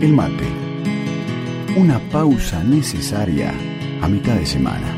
El 0.00 0.12
mate. 0.12 0.44
Una 1.76 1.98
pausa 2.10 2.62
necesaria 2.62 3.52
a 4.00 4.08
mitad 4.08 4.36
de 4.36 4.46
semana. 4.46 4.95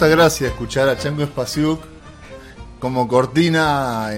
Causa 0.00 0.16
gracia 0.16 0.48
escuchar 0.48 0.88
a 0.88 0.96
Chango 0.96 1.26
Spasiuk 1.26 1.78
como 2.78 3.06
cortina 3.06 4.08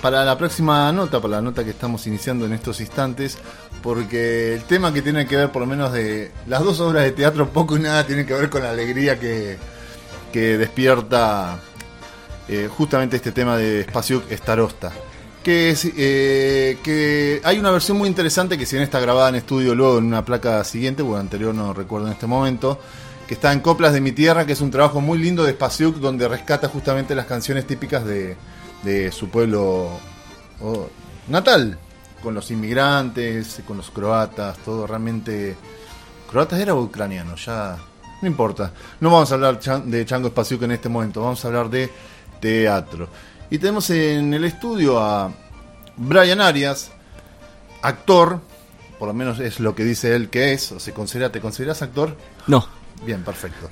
para 0.00 0.24
la 0.24 0.38
próxima 0.38 0.92
nota, 0.92 1.20
para 1.20 1.38
la 1.38 1.42
nota 1.42 1.64
que 1.64 1.70
estamos 1.70 2.06
iniciando 2.06 2.46
en 2.46 2.52
estos 2.52 2.80
instantes, 2.80 3.36
porque 3.82 4.54
el 4.54 4.62
tema 4.62 4.92
que 4.92 5.02
tiene 5.02 5.26
que 5.26 5.34
ver, 5.34 5.50
por 5.50 5.62
lo 5.62 5.66
menos 5.66 5.92
de 5.92 6.30
las 6.46 6.62
dos 6.62 6.78
obras 6.78 7.02
de 7.02 7.10
teatro, 7.10 7.48
poco 7.48 7.76
y 7.76 7.80
nada 7.80 8.06
tiene 8.06 8.24
que 8.24 8.34
ver 8.34 8.48
con 8.48 8.62
la 8.62 8.70
alegría 8.70 9.18
que, 9.18 9.58
que 10.32 10.56
despierta 10.58 11.58
eh, 12.46 12.68
justamente 12.70 13.16
este 13.16 13.32
tema 13.32 13.56
de 13.56 13.82
Spasiuk 13.82 14.30
Starosta. 14.30 14.92
Que, 15.42 15.76
eh, 15.96 16.78
que 16.84 17.40
hay 17.42 17.58
una 17.58 17.72
versión 17.72 17.98
muy 17.98 18.08
interesante 18.08 18.56
que 18.56 18.64
si 18.64 18.76
bien 18.76 18.84
está 18.84 19.00
grabada 19.00 19.30
en 19.30 19.34
estudio 19.34 19.74
luego 19.74 19.98
en 19.98 20.04
una 20.04 20.24
placa 20.24 20.62
siguiente, 20.62 21.02
porque 21.02 21.18
anterior 21.18 21.52
no 21.52 21.74
recuerdo 21.74 22.06
en 22.06 22.12
este 22.12 22.28
momento, 22.28 22.78
que 23.26 23.34
está 23.34 23.52
en 23.52 23.60
Coplas 23.60 23.92
de 23.92 24.00
mi 24.00 24.12
Tierra, 24.12 24.46
que 24.46 24.52
es 24.52 24.60
un 24.60 24.70
trabajo 24.70 25.00
muy 25.00 25.18
lindo 25.18 25.44
de 25.44 25.52
Spasiuk, 25.52 25.96
donde 25.96 26.28
rescata 26.28 26.68
justamente 26.68 27.14
las 27.14 27.26
canciones 27.26 27.66
típicas 27.66 28.04
de, 28.04 28.36
de 28.82 29.10
su 29.10 29.28
pueblo 29.28 29.90
oh, 30.60 30.88
natal, 31.28 31.78
con 32.22 32.34
los 32.34 32.50
inmigrantes, 32.50 33.60
con 33.66 33.76
los 33.76 33.90
croatas, 33.90 34.58
todo 34.58 34.86
realmente... 34.86 35.56
¿Croatas 36.30 36.60
era 36.60 36.74
ucraniano? 36.74 37.36
Ya... 37.36 37.76
No 38.22 38.28
importa. 38.28 38.72
No 39.00 39.10
vamos 39.10 39.30
a 39.30 39.34
hablar 39.34 39.60
de 39.60 40.06
Chango 40.06 40.28
Spasiuk 40.28 40.62
en 40.62 40.72
este 40.72 40.88
momento, 40.88 41.20
vamos 41.20 41.44
a 41.44 41.48
hablar 41.48 41.68
de 41.68 41.90
teatro. 42.40 43.08
Y 43.50 43.58
tenemos 43.58 43.90
en 43.90 44.32
el 44.32 44.44
estudio 44.44 44.98
a 44.98 45.32
Brian 45.96 46.40
Arias, 46.40 46.90
actor, 47.82 48.40
por 48.98 49.08
lo 49.08 49.14
menos 49.14 49.38
es 49.38 49.60
lo 49.60 49.74
que 49.74 49.84
dice 49.84 50.14
él 50.14 50.30
que 50.30 50.52
es, 50.52 50.72
o 50.72 50.80
se 50.80 50.92
considera, 50.92 51.30
¿te 51.30 51.40
consideras 51.40 51.82
actor? 51.82 52.16
No. 52.46 52.66
Bien, 53.06 53.22
perfecto. 53.22 53.70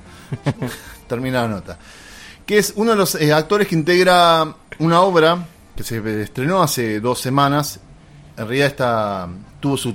Termina 1.07 1.41
la 1.41 1.47
nota. 1.49 1.77
Que 2.45 2.57
es 2.57 2.71
uno 2.77 2.91
de 2.91 2.97
los 2.97 3.15
eh, 3.15 3.33
actores 3.33 3.67
que 3.67 3.75
integra 3.75 4.55
una 4.79 5.01
obra 5.01 5.45
que 5.75 5.83
se 5.83 6.21
estrenó 6.21 6.63
hace 6.63 7.01
dos 7.01 7.19
semanas. 7.19 7.81
En 8.37 8.47
realidad 8.47 8.67
está, 8.67 9.27
tuvo 9.59 9.75
su, 9.75 9.93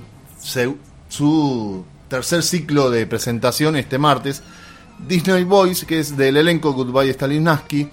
su 1.08 1.84
tercer 2.08 2.42
ciclo 2.42 2.90
de 2.90 3.06
presentación 3.06 3.76
este 3.76 3.96
martes. 3.96 4.42
Disney 5.08 5.44
Boys, 5.44 5.86
que 5.86 6.00
es 6.00 6.18
del 6.18 6.36
elenco 6.36 6.74
Goodbye 6.74 7.14
Stalinski. 7.14 7.88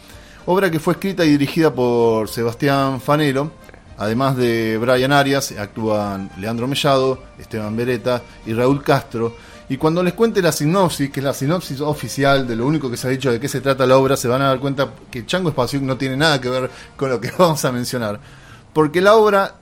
Obra 0.48 0.70
que 0.70 0.80
fue 0.82 0.94
escrita 0.94 1.24
y 1.24 1.30
dirigida 1.30 1.74
por 1.74 2.28
Sebastián 2.28 3.00
Fanelo. 3.00 3.52
Además 3.98 4.36
de 4.36 4.78
Brian 4.78 5.14
Arias, 5.14 5.54
actúan 5.54 6.30
Leandro 6.38 6.68
Mellado, 6.68 7.24
Esteban 7.40 7.76
Beretta 7.76 8.22
y 8.46 8.54
Raúl 8.54 8.84
Castro. 8.84 9.36
Y 9.70 9.76
cuando 9.78 10.02
les 10.02 10.14
cuente 10.14 10.42
la 10.42 10.52
sinopsis, 10.54 11.10
que 11.10 11.20
es 11.20 11.24
la 11.26 11.34
sinopsis 11.34 11.82
oficial 11.82 12.48
de 12.48 12.56
lo 12.56 12.66
único 12.66 12.90
que 12.90 12.96
se 12.96 13.08
ha 13.08 13.10
dicho 13.12 13.32
de 13.32 13.40
qué 13.40 13.50
se 13.50 13.60
trata 13.60 13.86
la 13.86 13.98
obra, 13.98 14.16
se 14.16 14.28
van 14.30 14.42
a 14.42 14.48
dar 14.48 14.60
cuenta 14.60 14.92
que 15.12 15.26
Chango 15.26 15.50
Spasiuk 15.52 15.84
no 15.84 15.98
tiene 15.98 16.16
nada 16.16 16.40
que 16.40 16.50
ver 16.50 16.70
con 16.96 17.10
lo 17.10 17.20
que 17.20 17.32
vamos 17.38 17.64
a 17.66 17.72
mencionar. 17.72 18.20
Porque 18.74 19.02
la 19.02 19.16
obra 19.16 19.56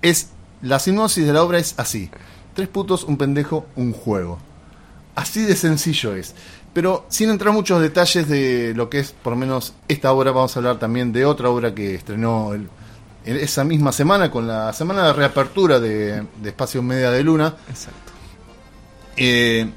es. 0.00 0.28
La 0.62 0.78
sinopsis 0.78 1.26
de 1.26 1.32
la 1.32 1.42
obra 1.42 1.58
es 1.58 1.74
así: 1.76 2.08
tres 2.54 2.68
putos, 2.68 3.04
un 3.04 3.18
pendejo, 3.18 3.66
un 3.76 3.92
juego. 3.92 4.38
Así 5.14 5.42
de 5.44 5.56
sencillo 5.56 6.14
es. 6.14 6.34
Pero 6.72 7.04
sin 7.10 7.28
entrar 7.28 7.52
muchos 7.52 7.82
detalles 7.82 8.26
de 8.28 8.72
lo 8.74 8.88
que 8.88 9.00
es, 9.00 9.12
por 9.12 9.34
lo 9.34 9.38
menos, 9.38 9.74
esta 9.88 10.12
obra, 10.12 10.30
vamos 10.30 10.56
a 10.56 10.60
hablar 10.60 10.78
también 10.78 11.12
de 11.12 11.26
otra 11.26 11.50
obra 11.50 11.74
que 11.74 11.94
estrenó 11.96 12.54
el- 12.54 12.70
esa 13.24 13.62
misma 13.64 13.92
semana, 13.92 14.30
con 14.30 14.46
la 14.46 14.72
semana 14.72 15.08
de 15.08 15.12
reapertura 15.12 15.78
de, 15.78 16.26
de 16.40 16.48
Espacio 16.48 16.82
Media 16.82 17.10
de 17.10 17.22
Luna. 17.22 17.54
Exacto. 17.68 18.11
Eh, 19.16 19.68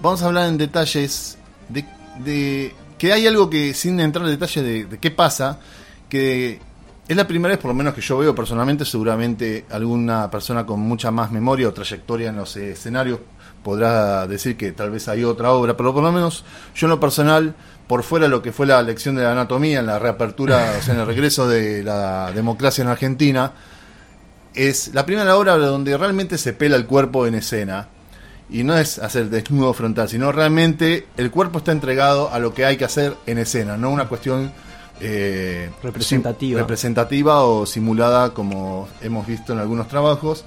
vamos 0.00 0.22
a 0.22 0.26
hablar 0.26 0.48
en 0.48 0.58
detalles 0.58 1.38
de, 1.68 1.84
de 2.24 2.74
que 2.98 3.12
hay 3.12 3.26
algo 3.26 3.50
que, 3.50 3.74
sin 3.74 3.98
entrar 4.00 4.24
en 4.24 4.32
detalles 4.32 4.64
de, 4.64 4.84
de 4.84 4.98
qué 4.98 5.10
pasa, 5.10 5.60
que 6.08 6.60
es 7.06 7.16
la 7.16 7.26
primera 7.26 7.54
vez, 7.54 7.60
por 7.60 7.68
lo 7.68 7.74
menos 7.74 7.94
que 7.94 8.00
yo 8.00 8.18
veo 8.18 8.34
personalmente, 8.34 8.84
seguramente 8.84 9.66
alguna 9.70 10.30
persona 10.30 10.64
con 10.64 10.80
mucha 10.80 11.10
más 11.10 11.30
memoria 11.30 11.68
o 11.68 11.72
trayectoria 11.72 12.30
en 12.30 12.36
los 12.36 12.56
escenarios 12.56 13.20
podrá 13.64 14.28
decir 14.28 14.56
que 14.56 14.70
tal 14.72 14.90
vez 14.90 15.08
hay 15.08 15.24
otra 15.24 15.50
obra, 15.50 15.76
pero 15.76 15.92
por 15.92 16.04
lo 16.04 16.12
menos 16.12 16.44
yo 16.76 16.86
en 16.86 16.90
lo 16.90 17.00
personal, 17.00 17.54
por 17.88 18.04
fuera 18.04 18.28
lo 18.28 18.42
que 18.42 18.52
fue 18.52 18.66
la 18.66 18.80
lección 18.82 19.16
de 19.16 19.22
la 19.22 19.32
anatomía, 19.32 19.80
en 19.80 19.86
la 19.86 19.98
reapertura, 19.98 20.74
o 20.78 20.82
sea, 20.82 20.94
en 20.94 21.00
el 21.00 21.06
regreso 21.06 21.48
de 21.48 21.82
la 21.82 22.30
democracia 22.32 22.82
en 22.82 22.88
Argentina, 22.88 23.52
es 24.54 24.94
la 24.94 25.04
primera 25.04 25.36
obra 25.36 25.56
donde 25.56 25.96
realmente 25.96 26.38
se 26.38 26.52
pela 26.52 26.76
el 26.76 26.86
cuerpo 26.86 27.26
en 27.26 27.34
escena. 27.34 27.88
Y 28.50 28.62
no 28.62 28.76
es 28.76 28.98
hacer 28.98 29.30
desnudo 29.30 29.72
frontal, 29.72 30.08
sino 30.08 30.30
realmente 30.30 31.06
el 31.16 31.30
cuerpo 31.30 31.58
está 31.58 31.72
entregado 31.72 32.30
a 32.30 32.38
lo 32.38 32.52
que 32.52 32.64
hay 32.66 32.76
que 32.76 32.84
hacer 32.84 33.16
en 33.26 33.38
escena, 33.38 33.76
no 33.76 33.90
una 33.90 34.06
cuestión 34.08 34.52
eh, 35.00 35.70
Representativa. 35.82 36.60
representativa 36.60 37.42
o 37.44 37.66
simulada 37.66 38.32
como 38.34 38.86
hemos 39.00 39.26
visto 39.26 39.52
en 39.54 39.58
algunos 39.60 39.88
trabajos, 39.88 40.44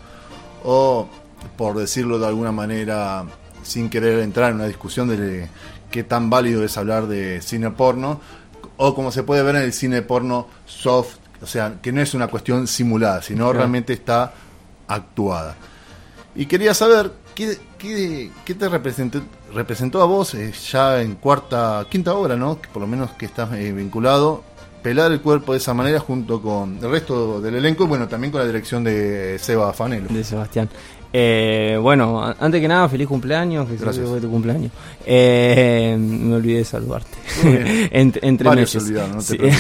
o 0.64 1.10
por 1.58 1.76
decirlo 1.78 2.20
de 2.20 2.28
alguna 2.28 2.52
manera, 2.52 3.26
sin 3.64 3.90
querer 3.90 4.20
entrar 4.20 4.52
en 4.52 4.58
una 4.58 4.68
discusión 4.68 5.10
de 5.10 5.50
qué 5.92 6.04
tan 6.04 6.30
válido 6.30 6.64
es 6.64 6.78
hablar 6.78 7.08
de 7.08 7.42
cine 7.42 7.72
porno, 7.72 8.22
o 8.78 8.94
como 8.94 9.12
se 9.12 9.24
puede 9.24 9.42
ver 9.44 9.56
en 9.56 9.64
el 9.64 9.74
cine 9.74 10.02
porno 10.04 10.48
soft, 10.68 11.16
o 11.42 11.48
sea, 11.48 11.76
que 11.82 11.92
no 11.92 12.00
es 12.02 12.14
una 12.14 12.28
cuestión 12.28 12.68
simulada, 12.68 13.22
sino 13.24 13.46
Claro. 13.46 13.58
realmente 13.60 13.94
está 13.94 14.34
actuada. 14.88 15.56
Y 16.36 16.46
quería 16.46 16.74
saber 16.74 17.12
qué, 17.38 17.56
qué, 17.78 18.32
qué 18.44 18.54
te 18.56 18.68
representó, 18.68 19.22
representó 19.54 20.02
a 20.02 20.06
vos 20.06 20.34
eh, 20.34 20.52
ya 20.72 21.02
en 21.04 21.14
cuarta, 21.16 21.86
quinta 21.88 22.16
obra, 22.16 22.36
¿no? 22.36 22.60
Que 22.60 22.68
por 22.70 22.82
lo 22.82 22.88
menos 22.88 23.12
que 23.12 23.28
estás 23.28 23.54
eh, 23.54 23.72
vinculado, 23.72 24.44
pelar 24.82 25.12
el 25.12 25.22
cuerpo 25.22 25.52
de 25.52 25.60
esa 25.60 25.76
manera 25.76 26.00
junto 26.00 26.42
con 26.42 26.80
el 26.82 26.90
resto 26.90 27.40
del 27.40 27.54
elenco 27.56 27.84
y 27.84 27.88
bueno, 27.88 28.08
también 28.08 28.32
con 28.32 28.42
la 28.42 28.48
dirección 28.48 28.84
de 28.84 29.38
Seba 29.40 29.72
Fanelo. 29.72 30.08
de 30.10 30.24
Sebastián. 30.24 30.68
Eh, 31.14 31.78
bueno, 31.80 32.22
antes 32.40 32.60
que 32.60 32.68
nada, 32.68 32.90
feliz 32.90 33.08
cumpleaños, 33.08 33.68
que 33.70 33.78
Gracias. 33.78 34.10
fue 34.10 34.20
tu 34.20 34.30
cumpleaños. 34.30 34.72
Eh, 35.06 35.96
me 36.00 36.36
olvidé 36.36 36.58
de 36.60 36.66
saludarte. 36.66 37.18
Entre 37.92 38.48
Varios 38.50 38.72
se 38.72 38.80
meses. 38.80 39.10
no 39.14 39.22
te 39.22 39.52
Sí. 39.52 39.58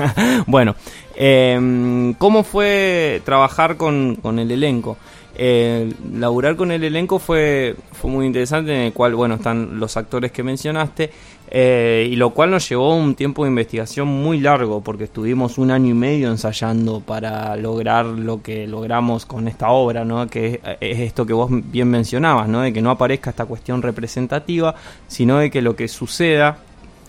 bueno, 0.46 0.76
eh, 1.16 2.14
¿cómo 2.18 2.44
fue 2.44 3.22
trabajar 3.24 3.76
con, 3.76 4.16
con 4.16 4.38
el 4.38 4.50
elenco? 4.50 4.96
Eh, 5.36 5.92
laburar 6.12 6.56
con 6.56 6.70
el 6.70 6.84
elenco 6.84 7.18
fue, 7.18 7.74
fue 7.92 8.10
muy 8.10 8.26
interesante, 8.26 8.74
en 8.74 8.80
el 8.82 8.92
cual, 8.92 9.14
bueno, 9.14 9.34
están 9.34 9.80
los 9.80 9.96
actores 9.96 10.30
que 10.30 10.42
mencionaste, 10.42 11.10
eh, 11.50 12.08
y 12.10 12.16
lo 12.16 12.30
cual 12.30 12.50
nos 12.50 12.68
llevó 12.68 12.96
un 12.96 13.14
tiempo 13.14 13.44
de 13.44 13.50
investigación 13.50 14.08
muy 14.08 14.38
largo, 14.38 14.80
porque 14.80 15.04
estuvimos 15.04 15.58
un 15.58 15.70
año 15.70 15.90
y 15.90 15.94
medio 15.94 16.30
ensayando 16.30 17.00
para 17.00 17.56
lograr 17.56 18.06
lo 18.06 18.42
que 18.42 18.66
logramos 18.66 19.26
con 19.26 19.48
esta 19.48 19.70
obra, 19.70 20.04
¿no? 20.04 20.26
Que 20.28 20.60
es, 20.62 20.76
es 20.80 21.00
esto 21.00 21.26
que 21.26 21.32
vos 21.32 21.50
bien 21.50 21.88
mencionabas, 21.88 22.48
¿no? 22.48 22.60
De 22.60 22.72
que 22.72 22.82
no 22.82 22.90
aparezca 22.90 23.30
esta 23.30 23.46
cuestión 23.46 23.82
representativa, 23.82 24.74
sino 25.08 25.38
de 25.38 25.50
que 25.50 25.62
lo 25.62 25.74
que 25.74 25.88
suceda 25.88 26.58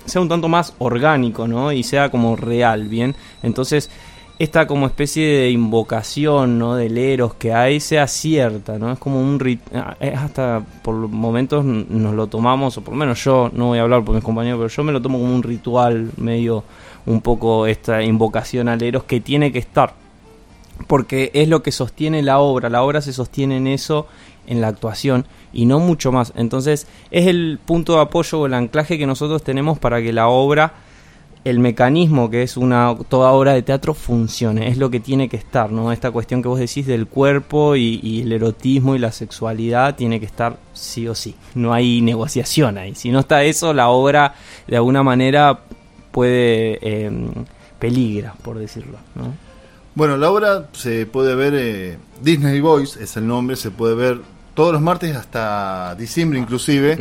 sea 0.05 0.21
un 0.21 0.29
tanto 0.29 0.47
más 0.47 0.73
orgánico, 0.79 1.47
¿no? 1.47 1.71
Y 1.71 1.83
sea 1.83 2.09
como 2.09 2.35
real, 2.35 2.87
¿bien? 2.87 3.15
Entonces, 3.43 3.89
esta 4.37 4.67
como 4.67 4.85
especie 4.85 5.25
de 5.25 5.49
invocación, 5.51 6.59
¿no? 6.59 6.75
Del 6.75 6.97
Eros 6.97 7.35
que 7.35 7.53
hay 7.53 7.79
sea 7.79 8.07
cierta, 8.07 8.77
¿no? 8.77 8.91
Es 8.91 8.99
como 8.99 9.21
un 9.21 9.39
rit 9.39 9.61
ah, 9.73 9.95
hasta 10.17 10.61
por 10.83 10.95
momentos 10.95 11.63
nos 11.63 12.13
lo 12.13 12.27
tomamos, 12.27 12.77
o 12.77 12.81
por 12.81 12.93
lo 12.93 12.99
menos 12.99 13.23
yo, 13.23 13.49
no 13.53 13.67
voy 13.67 13.79
a 13.79 13.83
hablar 13.83 14.03
por 14.03 14.15
mis 14.15 14.23
compañeros, 14.23 14.59
pero 14.59 14.69
yo 14.69 14.83
me 14.83 14.91
lo 14.91 15.01
tomo 15.01 15.19
como 15.19 15.33
un 15.33 15.43
ritual 15.43 16.11
medio 16.17 16.63
un 17.05 17.21
poco 17.21 17.67
esta 17.67 18.03
invocación 18.03 18.67
al 18.67 18.81
Eros 18.83 19.03
que 19.03 19.21
tiene 19.21 19.51
que 19.51 19.59
estar. 19.59 19.93
Porque 20.87 21.31
es 21.33 21.47
lo 21.47 21.63
que 21.63 21.71
sostiene 21.71 22.21
la 22.21 22.39
obra, 22.39 22.69
la 22.69 22.83
obra 22.83 23.01
se 23.01 23.13
sostiene 23.13 23.55
en 23.55 23.67
eso, 23.67 24.07
en 24.45 24.59
la 24.59 24.67
actuación 24.67 25.25
y 25.53 25.65
no 25.65 25.79
mucho 25.79 26.11
más. 26.11 26.33
Entonces 26.35 26.87
es 27.11 27.27
el 27.27 27.59
punto 27.65 27.95
de 27.95 28.01
apoyo 28.01 28.41
o 28.41 28.45
el 28.45 28.53
anclaje 28.53 28.97
que 28.97 29.07
nosotros 29.07 29.43
tenemos 29.43 29.79
para 29.79 30.01
que 30.01 30.11
la 30.11 30.27
obra, 30.27 30.73
el 31.45 31.59
mecanismo 31.59 32.29
que 32.29 32.43
es 32.43 32.57
una 32.57 32.95
toda 33.07 33.31
obra 33.31 33.53
de 33.53 33.61
teatro 33.61 33.93
funcione, 33.93 34.67
es 34.67 34.77
lo 34.77 34.89
que 34.89 34.99
tiene 34.99 35.29
que 35.29 35.37
estar, 35.37 35.71
¿no? 35.71 35.91
Esta 35.91 36.11
cuestión 36.11 36.41
que 36.41 36.49
vos 36.49 36.59
decís 36.59 36.87
del 36.87 37.07
cuerpo 37.07 37.75
y, 37.75 37.99
y 38.03 38.23
el 38.23 38.33
erotismo 38.33 38.95
y 38.95 38.99
la 38.99 39.11
sexualidad 39.11 39.95
tiene 39.95 40.19
que 40.19 40.25
estar 40.25 40.57
sí 40.73 41.07
o 41.07 41.15
sí. 41.15 41.35
No 41.53 41.71
hay 41.71 42.01
negociación 42.01 42.77
ahí. 42.77 42.95
Si 42.95 43.11
no 43.11 43.19
está 43.19 43.43
eso, 43.43 43.73
la 43.73 43.89
obra 43.89 44.33
de 44.67 44.75
alguna 44.75 45.03
manera 45.03 45.59
puede 46.11 46.79
eh, 46.81 47.11
peligra, 47.77 48.33
por 48.41 48.57
decirlo. 48.57 48.97
¿no? 49.13 49.33
Bueno, 49.93 50.17
la 50.17 50.31
obra 50.31 50.67
se 50.73 51.05
puede 51.05 51.35
ver, 51.35 51.53
eh, 51.55 51.97
Disney 52.21 52.59
Boys 52.59 52.97
es 52.97 53.17
el 53.17 53.27
nombre, 53.27 53.55
se 53.55 53.69
puede 53.69 53.95
ver 53.95 54.21
todos 54.55 54.73
los 54.73 54.81
martes 54.81 55.15
hasta 55.15 55.93
diciembre 55.95 56.39
inclusive. 56.39 56.97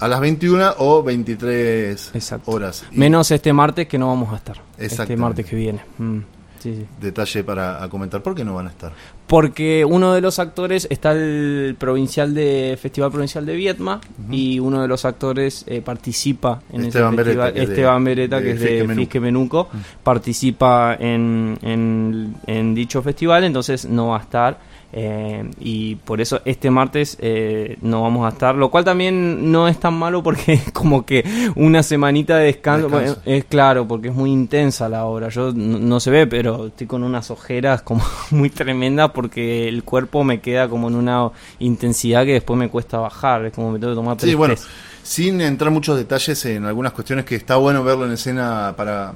A 0.00 0.08
las 0.08 0.20
21 0.20 0.74
o 0.78 1.02
23 1.02 2.10
Exacto. 2.14 2.50
horas. 2.50 2.84
Y 2.90 2.98
Menos 2.98 3.30
este 3.30 3.52
martes 3.52 3.86
que 3.86 3.98
no 3.98 4.08
vamos 4.08 4.32
a 4.32 4.36
estar. 4.36 4.56
Este 4.78 5.16
martes 5.16 5.44
que 5.46 5.56
viene. 5.56 5.80
Mm, 5.98 6.18
sí, 6.58 6.74
sí. 6.74 6.86
Detalle 7.00 7.44
para 7.44 7.86
comentar, 7.88 8.22
¿por 8.22 8.34
qué 8.34 8.44
no 8.44 8.54
van 8.54 8.66
a 8.68 8.70
estar? 8.70 8.92
Porque 9.26 9.84
uno 9.84 10.12
de 10.12 10.20
los 10.20 10.40
actores 10.40 10.88
está 10.90 11.12
el 11.12 11.76
provincial 11.78 12.34
de 12.34 12.76
Festival 12.82 13.12
Provincial 13.12 13.46
de 13.46 13.54
Vietma 13.54 14.00
y 14.28 14.58
uno 14.58 14.82
de 14.82 14.88
los 14.88 15.04
actores 15.04 15.64
eh, 15.68 15.82
participa 15.82 16.60
en 16.72 16.86
Esteban 16.86 17.14
ese 17.14 17.22
Beretta, 17.22 17.42
festival. 17.44 17.54
de- 17.66 17.72
Esteban 17.72 18.04
Beretta, 18.04 18.36
de 18.38 18.42
que 18.42 18.50
es 18.50 18.60
de 18.60 18.66
Fisque 18.66 18.80
Menuco. 18.86 19.00
Fisque 19.00 19.20
Menuco, 19.20 19.68
participa 20.02 20.96
en, 20.98 21.56
en- 21.62 22.34
en 22.46 22.74
dicho 22.74 23.02
festival, 23.02 23.44
entonces 23.44 23.84
no 23.86 24.08
va 24.08 24.16
a 24.16 24.20
estar. 24.20 24.58
Eh, 24.92 25.48
y 25.60 25.94
por 25.94 26.20
eso 26.20 26.40
este 26.44 26.68
martes 26.70 27.16
eh, 27.20 27.78
no 27.80 28.02
vamos 28.02 28.26
a 28.26 28.30
estar, 28.30 28.56
lo 28.56 28.70
cual 28.70 28.84
también 28.84 29.52
no 29.52 29.68
es 29.68 29.78
tan 29.78 29.94
malo 29.94 30.22
porque 30.22 30.52
es 30.54 30.72
como 30.72 31.06
que 31.06 31.24
una 31.54 31.82
semanita 31.82 32.36
de 32.36 32.46
descanso, 32.46 32.88
es 33.24 33.44
claro, 33.44 33.86
porque 33.86 34.08
es 34.08 34.14
muy 34.14 34.30
intensa 34.30 34.88
la 34.88 35.04
obra. 35.04 35.28
Yo 35.28 35.52
no, 35.52 35.78
no 35.78 36.00
se 36.00 36.10
ve, 36.10 36.26
pero 36.26 36.66
estoy 36.66 36.86
con 36.86 37.04
unas 37.04 37.30
ojeras 37.30 37.82
como 37.82 38.04
muy 38.30 38.50
tremendas 38.50 39.10
porque 39.10 39.68
el 39.68 39.84
cuerpo 39.84 40.24
me 40.24 40.40
queda 40.40 40.68
como 40.68 40.88
en 40.88 40.96
una 40.96 41.30
intensidad 41.60 42.24
que 42.24 42.32
después 42.32 42.58
me 42.58 42.68
cuesta 42.68 42.98
bajar. 42.98 43.46
Es 43.46 43.52
como 43.52 43.70
me 43.70 43.78
tengo 43.78 43.92
que 43.92 43.96
tomar 43.96 44.20
Sí, 44.20 44.34
bueno, 44.34 44.54
sin 45.02 45.40
entrar 45.40 45.70
muchos 45.70 45.96
detalles 45.96 46.44
en 46.46 46.64
algunas 46.64 46.92
cuestiones 46.92 47.24
que 47.24 47.36
está 47.36 47.56
bueno 47.56 47.84
verlo 47.84 48.06
en 48.06 48.12
escena 48.12 48.74
para... 48.76 49.14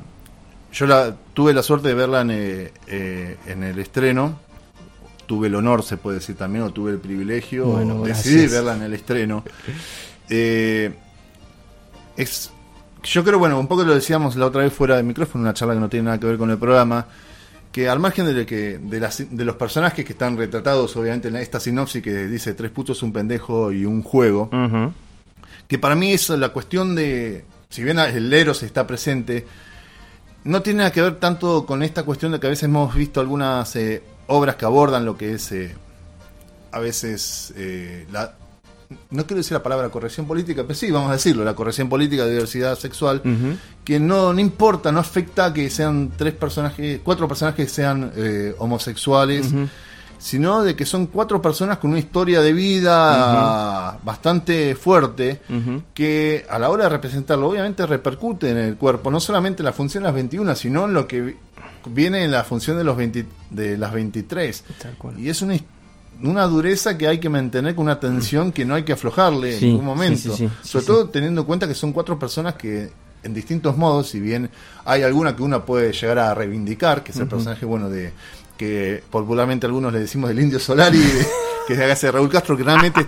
Yo 0.72 0.86
la, 0.86 1.14
tuve 1.34 1.54
la 1.54 1.62
suerte 1.62 1.86
de 1.86 1.94
verla 1.94 2.22
en, 2.22 2.30
eh, 2.32 2.72
eh, 2.88 3.36
en 3.46 3.62
el 3.62 3.78
estreno, 3.78 4.40
tuve 5.26 5.48
el 5.48 5.54
honor, 5.54 5.82
se 5.82 5.96
puede 5.96 6.18
decir 6.18 6.36
también, 6.36 6.64
o 6.64 6.70
tuve 6.70 6.90
el 6.92 6.98
privilegio, 6.98 7.66
Bueno, 7.66 8.00
o 8.00 8.04
decidí 8.06 8.36
verla 8.52 8.74
en 8.76 8.82
el 8.82 8.94
estreno. 8.94 9.44
Eh, 10.28 10.92
es, 12.16 12.50
yo 13.02 13.24
creo, 13.24 13.38
bueno, 13.38 13.58
un 13.58 13.66
poco 13.66 13.84
lo 13.84 13.94
decíamos 13.94 14.36
la 14.36 14.46
otra 14.46 14.62
vez 14.62 14.72
fuera 14.72 14.96
de 14.96 15.02
micrófono, 15.02 15.42
una 15.42 15.54
charla 15.54 15.74
que 15.74 15.80
no 15.80 15.88
tiene 15.88 16.04
nada 16.06 16.18
que 16.18 16.26
ver 16.26 16.38
con 16.38 16.50
el 16.50 16.58
programa, 16.58 17.06
que 17.72 17.88
al 17.88 17.98
margen 17.98 18.26
de, 18.32 18.46
que, 18.46 18.78
de, 18.78 19.00
las- 19.00 19.24
de 19.36 19.44
los 19.44 19.56
personajes 19.56 20.04
que 20.04 20.12
están 20.12 20.36
retratados, 20.36 20.94
obviamente, 20.96 21.28
en 21.28 21.36
esta 21.36 21.58
sinopsis 21.60 22.02
que 22.02 22.26
dice 22.28 22.54
tres 22.54 22.70
putos, 22.70 23.02
un 23.02 23.12
pendejo 23.12 23.72
y 23.72 23.84
un 23.84 24.02
juego, 24.02 24.48
que 25.66 25.78
para 25.78 25.94
mí 25.94 26.12
es 26.12 26.28
la 26.30 26.50
cuestión 26.50 26.94
de, 26.94 27.44
si 27.68 27.82
bien 27.82 27.98
el 27.98 28.32
Eros 28.32 28.62
está 28.62 28.86
presente, 28.86 29.44
no 30.44 30.60
tiene 30.62 30.78
nada 30.78 30.92
que 30.92 31.00
ver 31.02 31.16
tanto 31.16 31.64
con 31.66 31.82
esta 31.82 32.02
cuestión 32.04 32.30
de 32.32 32.38
que 32.38 32.46
a 32.46 32.50
veces 32.50 32.64
hemos 32.64 32.94
visto 32.94 33.18
algunas 33.20 33.74
eh, 33.76 34.02
obras 34.26 34.56
que 34.56 34.64
abordan 34.64 35.04
lo 35.04 35.16
que 35.16 35.34
es 35.34 35.52
eh, 35.52 35.74
a 36.72 36.78
veces 36.78 37.52
eh, 37.56 38.06
la... 38.12 38.34
No 39.10 39.26
quiero 39.26 39.38
decir 39.38 39.52
la 39.52 39.62
palabra 39.62 39.88
corrección 39.88 40.26
política, 40.26 40.62
pero 40.62 40.74
sí, 40.74 40.90
vamos 40.90 41.10
a 41.10 41.14
decirlo, 41.14 41.42
la 41.42 41.54
corrección 41.54 41.88
política 41.88 42.24
de 42.24 42.32
diversidad 42.32 42.78
sexual, 42.78 43.22
que 43.82 43.98
no, 43.98 44.32
no 44.32 44.40
importa, 44.40 44.92
no 44.92 45.00
afecta 45.00 45.52
que 45.52 45.68
sean 45.70 46.12
tres 46.16 46.34
personajes, 46.34 47.00
cuatro 47.02 47.26
personajes 47.26 47.66
que 47.66 47.72
sean 47.72 48.12
eh, 48.14 48.54
homosexuales, 48.58 49.52
sino 50.18 50.62
de 50.62 50.76
que 50.76 50.86
son 50.86 51.06
cuatro 51.06 51.42
personas 51.42 51.78
con 51.78 51.90
una 51.90 51.98
historia 51.98 52.40
de 52.40 52.52
vida 52.52 53.98
bastante 54.04 54.74
fuerte 54.74 55.40
que 55.92 56.46
a 56.48 56.58
la 56.58 56.70
hora 56.70 56.84
de 56.84 56.90
representarlo 56.90 57.48
obviamente 57.48 57.86
repercute 57.86 58.50
en 58.50 58.58
el 58.58 58.76
cuerpo, 58.76 59.10
no 59.10 59.18
solamente 59.18 59.62
en 59.62 59.66
la 59.66 59.72
función 59.72 60.02
de 60.02 60.08
las 60.08 60.14
21, 60.14 60.54
sino 60.54 60.84
en 60.84 60.94
lo 60.94 61.08
que 61.08 61.36
viene 61.86 62.24
en 62.24 62.30
la 62.30 62.44
función 62.44 62.76
de, 62.78 62.84
los 62.84 62.96
20 62.96 63.26
de 63.50 63.76
las 63.78 63.92
23. 63.92 64.64
Tal 64.82 64.94
cual. 64.96 65.18
Y 65.18 65.28
es 65.28 65.42
una, 65.42 65.56
una 66.22 66.44
dureza 66.44 66.96
que 66.96 67.08
hay 67.08 67.18
que 67.18 67.28
mantener 67.28 67.74
con 67.74 67.84
una 67.84 67.98
tensión 68.00 68.52
que 68.52 68.64
no 68.64 68.74
hay 68.74 68.82
que 68.84 68.92
aflojarle 68.92 69.58
Sí, 69.58 69.64
en 69.66 69.70
ningún 69.72 69.86
momento. 69.86 70.34
sí, 70.36 70.48
sí, 70.48 70.48
sí, 70.62 70.68
Sobre 70.68 70.86
todo 70.86 71.08
teniendo 71.08 71.42
en 71.42 71.46
cuenta 71.46 71.68
que 71.68 71.74
son 71.74 71.92
cuatro 71.92 72.18
personas 72.18 72.54
que 72.54 72.90
en 73.22 73.32
distintos 73.34 73.76
modos, 73.76 74.08
si 74.10 74.20
bien 74.20 74.50
hay 74.84 75.02
alguna 75.02 75.34
que 75.34 75.42
uno 75.42 75.64
puede 75.64 75.92
llegar 75.92 76.18
a 76.18 76.34
reivindicar, 76.34 77.02
que 77.02 77.12
es 77.12 77.18
el 77.18 77.26
personaje 77.26 77.64
bueno 77.64 77.88
de 77.88 78.12
que 78.58 79.02
popularmente 79.10 79.66
algunos 79.66 79.92
le 79.92 79.98
decimos 80.00 80.28
del 80.28 80.40
Indio 80.40 80.58
Solari, 80.60 80.98
de- 80.98 81.26
que 81.66 81.74
se 81.74 81.84
hace 81.90 82.12
Raúl 82.12 82.28
Castro, 82.28 82.56
que 82.56 82.62
realmente, 82.64 83.06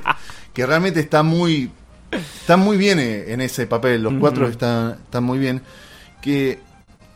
que 0.55 0.64
realmente 0.67 1.00
está 1.00 1.23
muy 1.23 1.70
está 2.11 2.56
muy 2.56 2.76
bien 2.78 2.99
eh, 2.99 3.32
en 3.32 3.40
ese 3.43 3.67
papel, 3.67 4.02
los 4.02 4.14
cuatro 4.19 4.49
están, 4.49 4.93
están 5.05 5.23
muy 5.25 5.38
bien, 5.38 5.61
que 6.23 6.61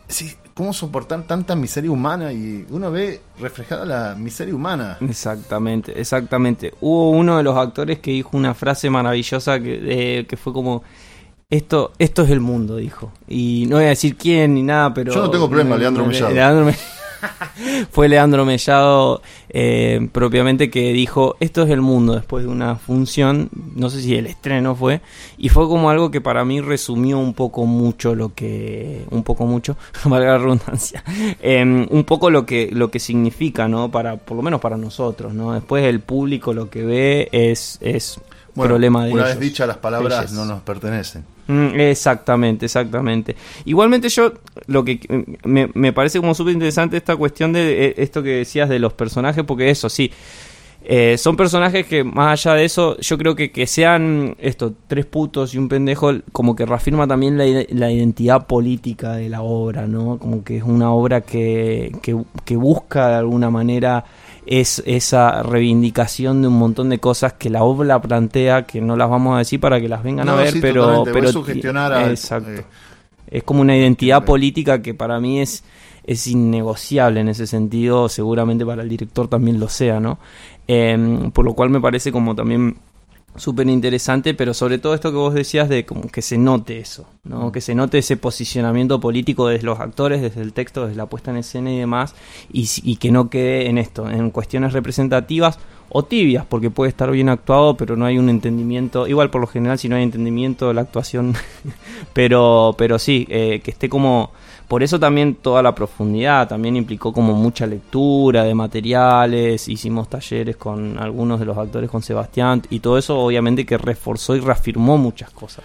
sí, 0.08 0.34
cómo 0.60 0.74
soportar 0.74 1.22
tanta 1.22 1.56
miseria 1.56 1.90
humana 1.90 2.34
y 2.34 2.66
uno 2.68 2.90
ve 2.90 3.22
reflejada 3.40 3.86
la 3.86 4.14
miseria 4.14 4.54
humana. 4.54 4.98
Exactamente, 5.00 5.98
exactamente. 5.98 6.74
Hubo 6.82 7.12
uno 7.12 7.38
de 7.38 7.42
los 7.42 7.56
actores 7.56 7.98
que 8.00 8.10
dijo 8.10 8.36
una 8.36 8.52
frase 8.52 8.90
maravillosa 8.90 9.58
que, 9.58 10.18
eh, 10.20 10.26
que 10.26 10.36
fue 10.36 10.52
como 10.52 10.82
esto, 11.48 11.92
esto 11.98 12.24
es 12.24 12.30
el 12.30 12.40
mundo, 12.40 12.76
dijo. 12.76 13.10
Y 13.26 13.64
no 13.70 13.76
voy 13.76 13.86
a 13.86 13.88
decir 13.88 14.16
quién 14.16 14.54
ni 14.54 14.62
nada, 14.62 14.92
pero 14.92 15.14
Yo 15.14 15.22
no 15.22 15.30
tengo 15.30 15.48
problema, 15.48 15.78
Leandro 15.78 16.04
Mellado. 16.04 16.34
Leandro 16.34 16.66
Me- 16.66 16.76
fue 17.90 18.08
Leandro 18.08 18.44
Mellado 18.44 19.22
eh, 19.48 20.08
propiamente 20.12 20.70
que 20.70 20.92
dijo 20.92 21.36
esto 21.40 21.62
es 21.62 21.70
el 21.70 21.80
mundo 21.80 22.14
después 22.14 22.44
de 22.44 22.50
una 22.50 22.76
función, 22.76 23.50
no 23.74 23.90
sé 23.90 24.00
si 24.02 24.14
el 24.14 24.26
estreno 24.26 24.74
fue, 24.76 25.00
y 25.38 25.48
fue 25.48 25.66
como 25.68 25.90
algo 25.90 26.10
que 26.10 26.20
para 26.20 26.44
mí 26.44 26.60
resumió 26.60 27.18
un 27.18 27.34
poco 27.34 27.66
mucho 27.66 28.14
lo 28.14 28.34
que, 28.34 29.04
un 29.10 29.22
poco 29.24 29.46
mucho, 29.46 29.76
valga 30.04 30.32
la 30.32 30.38
redundancia, 30.38 31.02
eh, 31.40 31.86
un 31.90 32.04
poco 32.04 32.30
lo 32.30 32.46
que, 32.46 32.70
lo 32.72 32.90
que 32.90 32.98
significa, 33.00 33.68
¿no? 33.68 33.90
Para, 33.90 34.16
por 34.16 34.36
lo 34.36 34.42
menos 34.42 34.60
para 34.60 34.76
nosotros, 34.76 35.32
¿no? 35.34 35.52
Después 35.52 35.84
el 35.84 36.00
público 36.00 36.52
lo 36.52 36.70
que 36.70 36.84
ve 36.84 37.28
es, 37.32 37.78
es 37.80 38.20
Bueno, 38.54 38.70
problema 38.74 39.04
de 39.04 39.12
una 39.12 39.22
ellos. 39.22 39.38
vez 39.38 39.40
dichas 39.40 39.66
las 39.68 39.78
palabras 39.78 40.32
no 40.32 40.44
nos 40.44 40.60
pertenecen. 40.62 41.24
Mm, 41.50 41.80
Exactamente, 41.80 42.66
exactamente. 42.66 43.34
Igualmente 43.64 44.08
yo 44.08 44.32
lo 44.66 44.84
que 44.84 45.00
mm, 45.08 45.48
me, 45.48 45.68
me 45.74 45.92
parece 45.92 46.20
como 46.20 46.34
súper 46.34 46.52
interesante 46.54 46.96
esta 46.96 47.16
cuestión 47.16 47.52
de 47.52 47.86
eh, 47.86 47.94
esto 47.98 48.22
que 48.22 48.30
decías 48.30 48.68
de 48.68 48.78
los 48.78 48.92
personajes, 48.92 49.42
porque 49.44 49.68
eso 49.70 49.88
sí, 49.88 50.12
eh, 50.84 51.18
son 51.18 51.36
personajes 51.36 51.86
que 51.86 52.04
más 52.04 52.46
allá 52.46 52.56
de 52.56 52.64
eso, 52.64 52.96
yo 53.00 53.18
creo 53.18 53.34
que 53.34 53.50
que 53.50 53.66
sean 53.66 54.36
esto, 54.38 54.74
tres 54.86 55.06
putos 55.06 55.54
y 55.54 55.58
un 55.58 55.68
pendejo, 55.68 56.12
como 56.32 56.54
que 56.54 56.64
reafirma 56.66 57.06
también 57.08 57.36
la, 57.36 57.44
la 57.70 57.90
identidad 57.90 58.46
política 58.46 59.14
de 59.14 59.28
la 59.28 59.42
obra, 59.42 59.86
¿no? 59.88 60.18
Como 60.18 60.44
que 60.44 60.58
es 60.58 60.62
una 60.62 60.92
obra 60.92 61.20
que, 61.22 61.92
que 62.44 62.56
busca 62.56 63.08
de 63.08 63.14
alguna 63.16 63.50
manera 63.50 64.04
es 64.46 64.82
esa 64.86 65.42
reivindicación 65.42 66.42
de 66.42 66.48
un 66.48 66.58
montón 66.58 66.88
de 66.88 66.98
cosas 66.98 67.34
que 67.34 67.50
la 67.50 67.62
obra 67.62 68.00
plantea, 68.00 68.66
que 68.66 68.80
no 68.80 68.96
las 68.96 69.10
vamos 69.10 69.34
a 69.34 69.38
decir 69.38 69.60
para 69.60 69.80
que 69.80 69.88
las 69.88 70.02
vengan 70.02 70.28
a 70.28 70.34
ver, 70.34 70.52
sí, 70.52 70.58
pero, 70.60 71.02
pero 71.04 71.20
voy 71.20 71.28
a 71.28 71.32
sugestionar 71.32 71.92
a- 71.92 72.10
exacto. 72.10 72.50
eh, 72.50 72.64
es 73.30 73.42
como 73.44 73.60
una 73.60 73.76
identidad 73.76 74.24
política 74.24 74.82
que 74.82 74.94
para 74.94 75.20
mí 75.20 75.40
es 75.40 75.62
es 76.02 76.26
innegociable 76.26 77.20
en 77.20 77.28
ese 77.28 77.46
sentido, 77.46 78.08
seguramente 78.08 78.64
para 78.66 78.82
el 78.82 78.88
director 78.88 79.28
también 79.28 79.60
lo 79.60 79.68
sea, 79.68 80.00
¿no? 80.00 80.18
Em, 80.66 81.30
por 81.30 81.44
lo 81.44 81.54
cual 81.54 81.70
me 81.70 81.80
parece 81.80 82.10
como 82.10 82.34
también 82.34 82.76
súper 83.40 83.68
interesante, 83.68 84.34
pero 84.34 84.54
sobre 84.54 84.78
todo 84.78 84.94
esto 84.94 85.10
que 85.10 85.16
vos 85.16 85.34
decías 85.34 85.68
de 85.68 85.84
como 85.84 86.02
que 86.02 86.22
se 86.22 86.38
note 86.38 86.78
eso, 86.78 87.06
¿no? 87.24 87.50
Que 87.50 87.60
se 87.60 87.74
note 87.74 87.98
ese 87.98 88.16
posicionamiento 88.16 89.00
político 89.00 89.48
desde 89.48 89.64
los 89.64 89.80
actores, 89.80 90.22
desde 90.22 90.42
el 90.42 90.52
texto, 90.52 90.86
desde 90.86 90.96
la 90.96 91.06
puesta 91.06 91.30
en 91.30 91.38
escena 91.38 91.72
y 91.72 91.78
demás, 91.78 92.14
y 92.52 92.96
que 92.96 93.10
no 93.10 93.30
quede 93.30 93.68
en 93.68 93.78
esto, 93.78 94.08
en 94.08 94.30
cuestiones 94.30 94.72
representativas 94.72 95.58
o 95.90 96.04
tibias, 96.04 96.46
porque 96.46 96.70
puede 96.70 96.88
estar 96.88 97.10
bien 97.10 97.28
actuado, 97.28 97.76
pero 97.76 97.96
no 97.96 98.06
hay 98.06 98.18
un 98.18 98.28
entendimiento, 98.28 99.06
igual 99.06 99.30
por 99.30 99.40
lo 99.40 99.46
general 99.46 99.78
si 99.78 99.88
no 99.88 99.96
hay 99.96 100.02
entendimiento 100.02 100.72
la 100.72 100.82
actuación, 100.82 101.34
pero, 102.12 102.74
pero 102.78 102.98
sí, 102.98 103.26
eh, 103.28 103.60
que 103.62 103.70
esté 103.70 103.88
como 103.88 104.30
por 104.70 104.84
eso 104.84 105.00
también 105.00 105.34
toda 105.34 105.64
la 105.64 105.74
profundidad, 105.74 106.46
también 106.46 106.76
implicó 106.76 107.12
como 107.12 107.32
mucha 107.34 107.66
lectura 107.66 108.44
de 108.44 108.54
materiales, 108.54 109.66
hicimos 109.66 110.08
talleres 110.08 110.56
con 110.56 110.96
algunos 110.96 111.40
de 111.40 111.46
los 111.46 111.58
actores, 111.58 111.90
con 111.90 112.02
Sebastián, 112.02 112.62
y 112.70 112.78
todo 112.78 112.96
eso 112.96 113.18
obviamente 113.18 113.66
que 113.66 113.76
reforzó 113.76 114.36
y 114.36 114.38
reafirmó 114.38 114.96
muchas 114.96 115.30
cosas. 115.32 115.64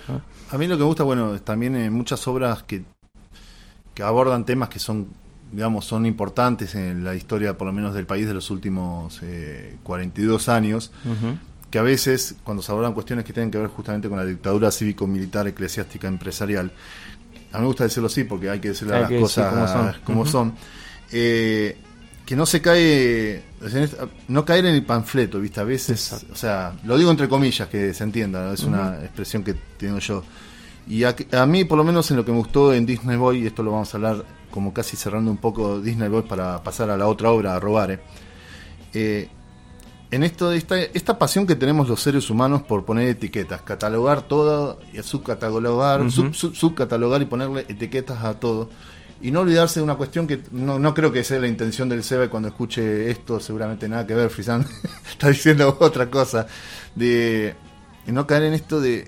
A 0.50 0.58
mí 0.58 0.66
lo 0.66 0.76
que 0.76 0.82
me 0.82 0.88
gusta, 0.88 1.04
bueno, 1.04 1.40
también 1.42 1.76
en 1.76 1.94
muchas 1.94 2.28
obras 2.28 2.64
que, 2.64 2.82
que 3.94 4.02
abordan 4.02 4.44
temas 4.44 4.70
que 4.70 4.80
son, 4.80 5.10
digamos, 5.52 5.86
son 5.86 6.06
importantes 6.06 6.76
en 6.76 7.04
la 7.04 7.16
historia, 7.16 7.58
por 7.58 7.68
lo 7.68 7.74
menos 7.74 7.94
del 7.94 8.06
país 8.06 8.28
de 8.28 8.34
los 8.34 8.50
últimos 8.52 9.20
eh, 9.24 9.76
42 9.84 10.50
años, 10.50 10.92
Ujú. 11.06 11.38
que 11.72 11.80
a 11.80 11.82
veces, 11.84 12.36
cuando 12.44 12.62
se 12.64 12.72
abordan 12.72 12.94
cuestiones 12.94 13.26
que 13.26 13.32
tienen 13.34 13.52
que 13.52 13.58
ver 13.58 13.68
justamente 13.68 14.10
con 14.10 14.18
la 14.18 14.26
dictadura 14.26 14.72
cívico-militar, 14.72 15.48
eclesiástica, 15.48 16.08
empresarial, 16.08 16.72
a 17.52 17.58
mí 17.58 17.62
me 17.62 17.68
gusta 17.68 17.86
decirlo 17.86 18.08
así 18.08 18.24
porque 18.26 18.50
hay 18.50 18.60
que 18.60 18.70
decirle 18.70 18.96
Hay 18.96 19.02
las 19.02 19.10
que 19.10 19.20
cosas 19.20 19.54
cómo 19.54 19.68
son. 19.68 19.94
como 20.04 20.26
son, 20.26 20.54
eh, 21.12 21.78
que 22.26 22.36
no 22.36 22.46
se 22.46 22.60
cae, 22.62 23.44
no 24.28 24.44
caer 24.46 24.66
en 24.66 24.76
el 24.76 24.84
panfleto, 24.84 25.40
¿viste? 25.40 25.60
A 25.60 25.64
veces, 25.64 26.12
Exacto. 26.12 26.34
o 26.34 26.36
sea, 26.36 26.74
lo 26.84 26.98
digo 26.98 27.12
entre 27.12 27.30
comillas, 27.30 27.68
que 27.70 27.94
se 27.94 28.04
entienda, 28.04 28.44
¿no? 28.46 28.54
es 28.54 28.64
una 28.64 28.98
expresión 29.04 29.44
que 29.44 29.54
tengo 29.78 30.00
yo. 30.00 30.24
Y 30.88 31.04
a, 31.04 31.16
a, 31.32 31.46
mí, 31.46 31.66
por 31.66 31.78
lo 31.78 31.84
menos 31.84 32.10
en 32.12 32.18
lo 32.18 32.26
que 32.26 32.32
me 32.32 32.38
gustó 32.38 32.74
en 32.74 32.86
Disney 32.86 33.18
Boy, 33.18 33.44
y 33.44 33.48
esto 33.48 33.64
lo 33.64 33.72
vamos 33.72 33.94
a 33.94 33.98
hablar 33.98 34.26
como 34.52 34.74
casi 34.74 34.96
cerrando 34.96 35.32
un 35.32 35.38
poco 35.38 35.82
Disney 35.82 36.10
Boy 36.10 36.22
para 36.24 36.64
pasar 36.64 36.90
a 36.90 36.98
la 36.98 37.08
otra 37.08 37.32
obra, 37.32 37.56
a 37.56 37.60
robar, 37.60 38.00
eh, 38.94 39.30
en 40.12 40.24
esto 40.24 40.52
esta, 40.54 40.80
esta 40.80 41.18
pasión 41.20 41.46
que 41.46 41.56
tenemos 41.56 41.90
los 41.90 42.00
seres 42.00 42.30
humanos 42.30 42.62
por 42.62 42.86
poner 42.86 43.10
etiquetas, 43.10 43.64
catalogar 43.64 44.22
todo, 44.22 44.80
y 44.94 45.02
subcatalogar, 45.02 46.02
uh 46.02 46.06
-huh. 46.06 46.34
sub, 46.34 46.56
subcatalogar 46.56 47.22
y 47.22 47.26
ponerle 47.26 47.66
etiquetas 47.68 48.24
a 48.24 48.40
todo. 48.40 48.70
Y 49.22 49.32
no 49.32 49.42
olvidarse 49.42 49.80
de 49.80 49.84
una 49.84 49.96
cuestión 49.96 50.28
que 50.28 50.42
no, 50.52 50.78
no 50.78 50.94
creo 50.94 51.12
que 51.12 51.24
sea 51.24 51.40
la 51.40 51.48
intención 51.48 51.90
del 51.90 52.04
SEBE 52.04 52.30
cuando 52.30 52.50
escuche 52.50 53.10
esto, 53.10 53.40
seguramente 53.40 53.90
nada 53.90 54.06
que 54.06 54.14
ver, 54.14 54.30
Frisan 54.30 54.66
está 55.10 55.30
diciendo 55.30 55.76
otra 55.80 56.10
cosa, 56.10 56.48
de 56.96 57.56
no 58.06 58.28
caer 58.28 58.44
en 58.44 58.54
esto 58.54 58.80
de 58.80 59.08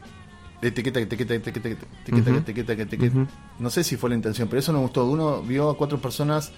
etiqueta, 0.62 1.00
etiqueta, 1.00 1.34
etiqueta, 1.36 1.70
etiqueta, 1.70 2.32
etiqueta, 2.32 2.74
etiqueta. 2.74 3.16
-huh. 3.16 3.28
No 3.60 3.70
sé 3.70 3.84
si 3.84 3.96
fue 3.98 4.10
la 4.10 4.16
intención, 4.16 4.48
pero 4.48 4.60
eso 4.60 4.72
no 4.74 4.82
gustó. 4.82 5.06
Uno 5.06 5.42
vio 5.42 5.70
a 5.70 5.78
cuatro 5.78 6.00
personas, 6.00 6.52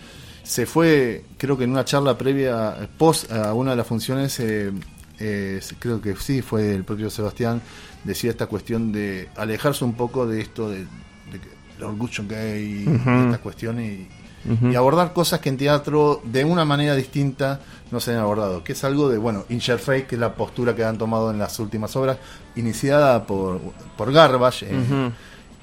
se 0.44 0.66
fue, 0.66 1.26
creo 1.38 1.58
que 1.58 1.66
en 1.66 1.72
una 1.72 1.86
charla 1.86 2.18
previa, 2.18 2.90
post 2.98 3.32
a 3.32 3.54
una 3.54 3.72
de 3.72 3.78
las 3.78 3.88
funciones, 3.88 4.40
eh, 4.40 4.72
eh, 5.20 5.60
creo 5.80 6.02
que 6.02 6.16
sí, 6.16 6.42
fue 6.42 6.74
el 6.76 6.84
propio 6.84 7.10
Sebastián, 7.10 7.62
decía 8.04 8.32
esta 8.32 8.48
cuestión 8.48 8.92
de 8.92 9.30
alejarse 9.36 9.84
un 9.84 9.94
poco 9.94 10.26
de 10.26 10.42
esto 10.42 10.70
de, 10.70 10.80
de 10.80 11.40
el 11.78 11.84
orgullo 11.84 12.24
gay, 12.28 12.86
uh 12.88 12.92
-huh. 12.92 13.26
esta 13.26 13.38
cuestión 13.40 13.80
y, 13.82 14.08
Uh 14.46 14.54
-huh. 14.54 14.72
y 14.72 14.76
abordar 14.76 15.12
cosas 15.14 15.40
que 15.42 15.50
en 15.50 15.58
teatro 15.58 16.22
de 16.24 16.46
una 16.46 16.64
manera 16.64 16.96
distinta 16.96 17.60
no 17.92 18.00
se 18.00 18.14
han 18.14 18.20
abordado, 18.20 18.64
que 18.64 18.72
es 18.74 18.84
algo 18.84 19.10
de, 19.10 19.18
bueno, 19.18 19.46
Incherfake, 19.50 20.08
que 20.08 20.16
es 20.16 20.22
la 20.22 20.34
postura 20.36 20.76
que 20.76 20.84
han 20.86 20.98
tomado 20.98 21.32
en 21.32 21.40
las 21.40 21.60
últimas 21.60 21.96
obras, 21.96 22.18
iniciada 22.56 23.26
por, 23.26 23.60
por 23.98 24.14
Garbage, 24.14 24.68
eh, 24.68 24.76
uh 24.76 24.94
-huh. 24.94 25.12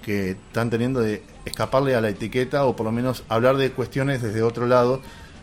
que 0.05 0.31
están 0.33 0.69
teniendo 0.71 1.01
de 1.01 1.23
escaparle 1.45 1.95
a 1.95 2.01
la 2.01 2.09
etiqueta 2.11 2.65
o 2.67 2.77
por 2.77 2.85
lo 2.85 2.93
menos 2.93 3.23
hablar 3.29 3.57
de 3.57 3.71
cuestiones 3.71 4.21
desde 4.21 4.43
otro 4.43 4.67
lado 4.67 5.01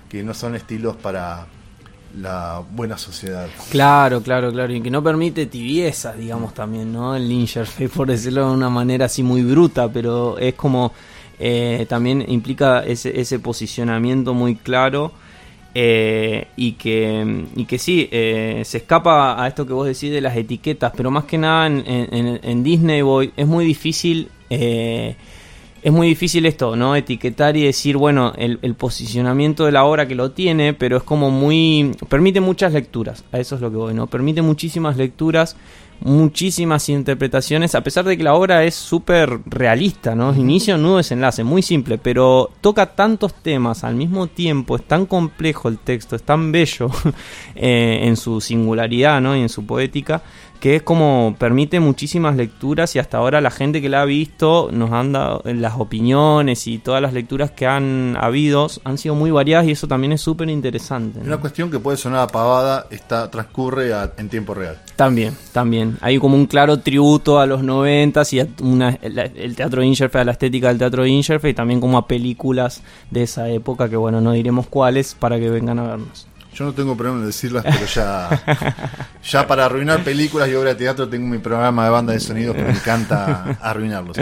que 0.09 0.21
no 0.23 0.33
son 0.33 0.55
estilos 0.55 0.95
para 0.95 1.47
la 2.21 2.61
buena 2.71 2.97
sociedad. 2.97 3.47
Claro, 3.71 4.21
claro, 4.21 4.51
claro, 4.51 4.71
y 4.71 4.81
que 4.81 4.91
no 4.91 5.01
permite 5.01 5.47
tibiezas, 5.47 6.15
digamos 6.17 6.53
también, 6.53 6.93
¿no? 6.93 7.15
El 7.15 7.31
Incherfake, 7.31 7.89
por 7.89 8.07
decirlo 8.07 8.47
de 8.47 8.53
una 8.53 8.69
manera 8.69 9.05
así 9.05 9.23
muy 9.23 9.41
bruta, 9.41 9.91
pero 9.91 10.37
es 10.37 10.53
como 10.53 10.91
eh, 11.39 11.85
también 11.89 12.23
implica 12.27 12.83
ese, 12.85 13.39
posicionamiento 13.39 14.33
muy 14.33 14.55
claro 14.55 15.11
eh, 15.75 16.47
y, 16.55 16.73
que, 16.73 17.45
y 17.55 17.65
que 17.65 17.79
sí, 17.79 18.07
eh, 18.11 18.61
se 18.65 18.77
escapa 18.77 19.43
a 19.43 19.47
esto 19.47 19.65
que 19.65 19.73
vos 19.73 19.87
decís 19.87 20.11
de 20.11 20.21
las 20.21 20.37
etiquetas, 20.37 20.93
pero 20.95 21.11
más 21.11 21.25
que 21.25 21.37
nada 21.37 21.67
en, 21.67 22.63
Disney 22.63 23.01
Boy 23.01 23.33
es 23.35 23.47
muy 23.47 23.65
difícil 23.65 24.29
es 25.83 25.91
muy 25.91 26.07
difícil 26.07 26.45
esto, 26.45 26.77
¿no? 26.77 26.95
Etiquetar 26.95 27.57
y 27.57 27.63
decir, 27.63 27.97
bueno, 27.97 28.31
el, 28.37 28.57
el, 28.61 28.73
posicionamiento 28.73 29.65
de 29.65 29.73
la 29.73 29.83
obra 29.83 30.07
que 30.07 30.15
lo 30.15 30.31
tiene, 30.31 30.73
pero 30.73 30.95
es 30.95 31.03
como 31.03 31.29
muy... 31.29 31.91
permite 32.07 32.39
muchas 32.39 32.71
lecturas, 32.71 33.25
a 33.33 33.39
eso 33.39 33.55
es 33.55 33.61
lo 33.61 33.69
que 33.69 33.75
voy, 33.75 33.93
¿no? 33.93 34.07
Permite 34.07 34.41
muchísimas 34.41 34.95
lecturas, 34.95 35.57
muchísimas 36.01 36.89
interpretaciones, 36.89 37.75
a 37.75 37.81
pesar 37.81 38.05
de 38.05 38.17
que 38.17 38.23
la 38.23 38.33
obra 38.33 38.63
es 38.63 38.75
súper 38.75 39.39
realista, 39.45 40.15
¿no? 40.15 40.33
Inicio, 40.33 40.77
nudo, 40.77 40.97
desenlace, 40.97 41.43
muy 41.43 41.61
simple, 41.61 41.97
pero 41.97 42.49
toca 42.61 42.87
tantos 42.87 43.33
temas 43.35 43.83
al 43.83 43.95
mismo 43.95 44.27
tiempo, 44.27 44.75
es 44.75 44.83
tan 44.83 45.05
complejo 45.05 45.69
el 45.69 45.79
texto, 45.79 46.15
es 46.15 46.23
tan 46.23 46.51
bello 46.51 46.89
eh, 47.55 48.01
en 48.03 48.17
su 48.17 48.41
singularidad, 48.41 49.21
¿no? 49.21 49.35
Y 49.35 49.41
en 49.41 49.49
su 49.49 49.65
poética, 49.65 50.21
que 50.63 50.77
es 50.77 50.81
como 50.81 51.35
permite 51.37 51.81
muchísimas 51.81 52.37
lecturas 52.37 52.95
y 52.95 52.99
hasta 52.99 53.17
ahora 53.17 53.41
la 53.41 53.51
gente 53.51 53.81
que 53.81 53.89
la 53.89 54.01
ha 54.01 54.05
visto 54.05 54.69
nos 54.71 54.93
han 54.93 55.11
dado 55.11 55.41
las 55.43 55.73
opiniones 55.77 56.67
y 56.67 56.77
todas 56.77 57.01
las 57.01 57.11
lecturas 57.11 57.51
que 57.51 57.67
han 57.67 58.15
habido 58.17 58.69
han 58.85 58.97
sido 58.97 59.13
muy 59.13 59.29
variadas 59.29 59.67
y 59.67 59.71
eso 59.71 59.89
también 59.89 60.13
es 60.13 60.21
súper 60.21 60.49
interesante. 60.49 61.19
¿no? 61.19 61.25
Una 61.25 61.37
cuestión 61.37 61.69
que 61.69 61.79
puede 61.79 61.97
sonar 61.97 62.21
apagada 62.21 62.87
está, 62.91 63.29
transcurre 63.29 63.93
a, 63.93 64.13
en 64.15 64.29
tiempo 64.29 64.53
real. 64.53 64.79
También, 64.95 65.35
también. 65.51 65.82
Hay 66.01 66.17
como 66.19 66.35
un 66.35 66.45
claro 66.45 66.79
tributo 66.79 67.39
a 67.39 67.45
los 67.45 67.63
noventas 67.63 68.33
y 68.33 68.39
a 68.39 68.47
una, 68.61 68.97
el, 69.01 69.17
el 69.17 69.55
teatro 69.55 69.83
Incherfe, 69.83 70.19
a 70.19 70.23
la 70.23 70.33
estética 70.33 70.69
del 70.69 70.77
teatro 70.77 71.05
Incherfe 71.05 71.49
y 71.49 71.53
también 71.53 71.79
como 71.79 71.97
a 71.97 72.07
películas 72.07 72.81
de 73.11 73.23
esa 73.23 73.49
época 73.49 73.89
que 73.89 73.95
bueno, 73.95 74.21
no 74.21 74.31
diremos 74.31 74.67
cuáles 74.67 75.15
para 75.15 75.39
que 75.39 75.49
vengan 75.49 75.79
a 75.79 75.83
vernos. 75.83 76.27
Yo 76.53 76.65
no 76.65 76.73
tengo 76.73 76.95
problema 76.95 77.19
en 77.19 77.25
decirlas, 77.25 77.63
pero 77.63 77.85
ya, 77.85 79.09
ya 79.23 79.47
para 79.47 79.65
arruinar 79.65 80.03
películas 80.03 80.49
y 80.49 80.53
obras 80.53 80.77
de 80.77 80.85
teatro 80.85 81.09
tengo 81.09 81.27
mi 81.27 81.39
programa 81.39 81.85
de 81.85 81.89
banda 81.89 82.13
de 82.13 82.19
sonidos 82.19 82.55
que 82.55 82.61
me 82.61 82.71
encanta 82.71 83.57
arruinarlos. 83.61 84.17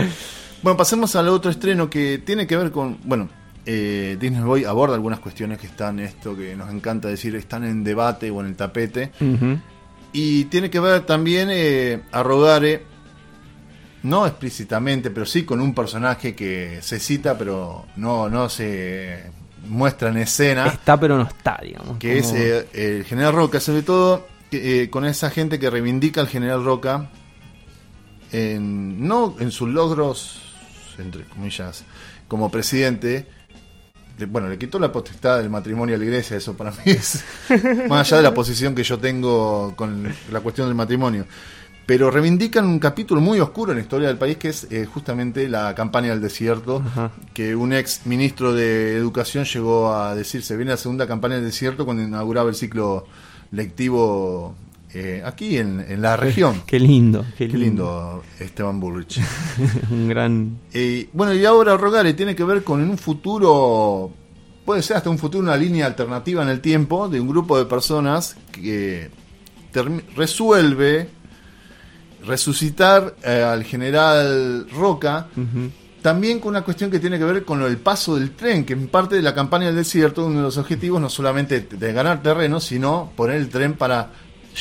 Bueno, 0.61 0.77
pasemos 0.77 1.15
al 1.15 1.27
otro 1.27 1.51
estreno 1.51 1.89
que 1.89 2.19
tiene 2.19 2.47
que 2.47 2.55
ver 2.55 2.71
con, 2.71 2.97
bueno, 3.03 3.27
eh, 3.65 4.17
Disney 4.19 4.41
Boy 4.41 4.63
aborda 4.63 4.95
algunas 4.95 5.19
cuestiones 5.19 5.59
que 5.59 5.67
están, 5.67 5.99
esto 5.99 6.35
que 6.35 6.55
nos 6.55 6.71
encanta 6.71 7.09
decir, 7.09 7.35
están 7.35 7.63
en 7.63 7.83
debate 7.83 8.31
o 8.31 8.39
en 8.39 8.47
el 8.47 8.55
tapete. 8.55 9.11
Uh 9.19 9.25
-huh. 9.25 9.61
Y 10.13 10.45
tiene 10.45 10.69
que 10.69 10.79
ver 10.79 11.05
también 11.05 11.49
eh, 11.51 12.01
a 12.11 12.23
Rogare, 12.23 12.83
no 14.03 14.25
explícitamente, 14.25 15.09
pero 15.11 15.25
sí 15.25 15.43
con 15.43 15.61
un 15.61 15.73
personaje 15.73 16.35
que 16.35 16.79
se 16.81 16.99
cita, 16.99 17.37
pero 17.37 17.85
no, 17.95 18.29
no 18.29 18.49
se 18.49 19.31
muestra 19.67 20.09
en 20.09 20.17
escena. 20.17 20.67
Está 20.67 20.99
pero 20.99 21.17
no 21.17 21.23
está, 21.23 21.59
digamos. 21.61 21.97
Que 21.97 22.21
como... 22.21 22.35
es 22.35 22.39
eh, 22.39 22.67
el 22.73 23.05
general 23.05 23.33
Roca, 23.33 23.59
sobre 23.59 23.83
todo 23.83 24.27
eh, 24.51 24.89
con 24.91 25.05
esa 25.05 25.29
gente 25.29 25.59
que 25.59 25.69
reivindica 25.69 26.19
al 26.19 26.27
general 26.27 26.65
Roca, 26.65 27.09
en, 28.31 29.07
no 29.07 29.35
en 29.39 29.51
sus 29.51 29.69
logros, 29.69 30.41
entre 30.97 31.23
comillas, 31.25 31.85
como 32.27 32.51
presidente. 32.51 33.27
Bueno, 34.29 34.47
le 34.47 34.57
quitó 34.57 34.77
la 34.77 34.91
potestad 34.91 35.39
del 35.39 35.49
matrimonio 35.49 35.95
a 35.95 35.97
la 35.97 36.05
iglesia, 36.05 36.37
eso 36.37 36.55
para 36.55 36.71
mí 36.71 36.77
es 36.85 37.23
más 37.89 38.07
allá 38.07 38.17
de 38.17 38.23
la 38.23 38.33
posición 38.33 38.75
que 38.75 38.83
yo 38.83 38.99
tengo 38.99 39.73
con 39.75 40.07
la 40.31 40.39
cuestión 40.41 40.67
del 40.67 40.75
matrimonio 40.75 41.25
pero 41.91 42.09
reivindican 42.09 42.65
un 42.65 42.79
capítulo 42.79 43.19
muy 43.19 43.41
oscuro 43.41 43.73
en 43.73 43.77
la 43.77 43.81
historia 43.81 44.07
del 44.07 44.17
país 44.17 44.37
que 44.37 44.47
es 44.47 44.65
eh, 44.71 44.85
justamente 44.85 45.49
la 45.49 45.75
campaña 45.75 46.11
del 46.11 46.21
desierto, 46.21 46.81
Ajá. 46.85 47.11
que 47.33 47.53
un 47.53 47.73
ex 47.73 48.05
ministro 48.05 48.53
de 48.53 48.95
Educación 48.95 49.43
llegó 49.43 49.93
a 49.93 50.15
decir, 50.15 50.41
se 50.41 50.55
viene 50.55 50.71
la 50.71 50.77
segunda 50.77 51.05
campaña 51.05 51.35
del 51.35 51.43
desierto 51.43 51.83
cuando 51.83 52.03
inauguraba 52.03 52.49
el 52.49 52.55
ciclo 52.55 53.05
lectivo 53.51 54.55
eh, 54.93 55.21
aquí 55.25 55.57
en, 55.57 55.85
en, 55.87 56.01
la 56.01 56.17
región. 56.17 56.63
Qué 56.67 56.79
lindo, 56.79 57.25
qué, 57.37 57.47
qué 57.47 57.57
lindo. 57.57 58.23
Esteban 58.39 58.79
Bullrich. 58.79 59.19
un 59.91 60.07
gran... 60.09 60.57
Eh, 60.73 61.09
bueno, 61.13 61.33
y 61.33 61.45
ahora 61.45 61.77
Rogare 61.77 62.13
tiene 62.13 62.35
que 62.35 62.43
ver 62.43 62.63
con 62.63 62.81
en 62.81 62.89
un 62.89 62.97
futuro, 62.97 64.11
puede 64.65 64.81
ser 64.81 64.97
hasta 64.97 65.09
un 65.09 65.17
futuro, 65.17 65.43
una 65.43 65.55
línea 65.55 65.85
alternativa 65.85 66.43
en 66.43 66.49
el 66.49 66.59
tiempo 66.59 67.07
de 67.07 67.21
un 67.21 67.27
grupo 67.27 67.57
de 67.57 67.65
personas 67.65 68.35
que 68.51 69.09
resuelve 70.15 71.07
resucitar 72.25 73.15
eh, 73.23 73.43
al 73.43 73.63
general 73.63 74.67
Roca, 74.69 75.27
uh 75.35 75.39
-huh. 75.39 75.71
también 76.01 76.39
con 76.39 76.49
una 76.49 76.63
cuestión 76.63 76.91
que 76.91 76.99
tiene 76.99 77.17
que 77.17 77.23
ver 77.23 77.45
con 77.45 77.61
el 77.61 77.77
paso 77.77 78.15
del 78.15 78.31
tren, 78.31 78.65
que 78.65 78.73
en 78.73 78.89
parte 78.89 79.15
de 79.15 79.21
la 79.21 79.33
campaña 79.33 79.67
del 79.67 79.75
desierto, 79.75 80.25
uno 80.25 80.37
de 80.37 80.43
los 80.43 80.57
objetivos 80.57 81.01
no 81.01 81.09
solamente 81.09 81.61
de 81.61 81.93
ganar 81.93 82.21
terreno, 82.21 82.59
sino 82.59 83.11
poner 83.15 83.37
el 83.37 83.49
tren 83.49 83.73
para 83.73 84.11